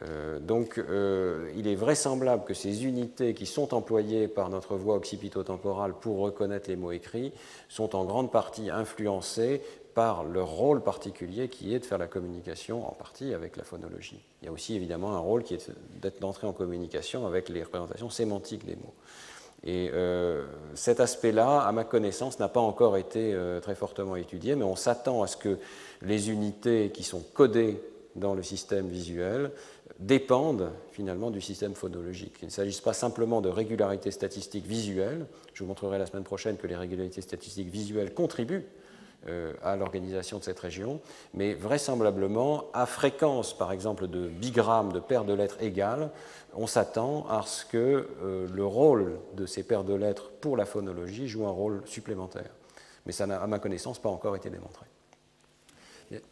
[0.02, 4.95] Euh, donc euh, il est vraisemblable que ces unités qui sont employées par notre voix
[4.95, 7.32] occipitotemporale pour reconnaître les mots écrits
[7.70, 9.62] sont en grande partie influencées
[9.94, 14.20] par leur rôle particulier qui est de faire la communication en partie avec la phonologie.
[14.41, 15.72] Il y a aussi évidemment un rôle qui est
[16.02, 18.94] d'être d'entrer en communication avec les représentations sémantiques des mots.
[19.66, 24.56] Et euh, cet aspect-là, à ma connaissance, n'a pas encore été euh, très fortement étudié,
[24.56, 25.58] mais on s'attend à ce que
[26.04, 27.82] les unités qui sont codées
[28.16, 29.52] dans le système visuel
[30.00, 32.36] dépendent finalement du système phonologique.
[32.42, 35.26] Il ne s'agisse pas simplement de régularités statistiques visuelles.
[35.54, 38.66] Je vous montrerai la semaine prochaine que les régularités statistiques visuelles contribuent
[39.64, 40.99] à l'organisation de cette région,
[41.34, 46.11] mais vraisemblablement, à fréquence, par exemple, de bigrammes de paires de lettres égales,
[46.56, 50.65] on s'attend à ce que euh, le rôle de ces paires de lettres pour la
[50.65, 52.49] phonologie joue un rôle supplémentaire.
[53.06, 54.85] Mais ça n'a, à ma connaissance, pas encore été démontré.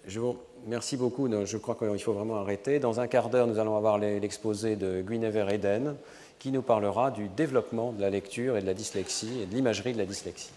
[0.05, 1.27] Je vous remercie beaucoup.
[1.45, 2.79] Je crois qu'il faut vraiment arrêter.
[2.79, 5.95] Dans un quart d'heure, nous allons avoir l'exposé de Guinevere Eden
[6.37, 9.93] qui nous parlera du développement de la lecture et de la dyslexie et de l'imagerie
[9.93, 10.51] de la dyslexie.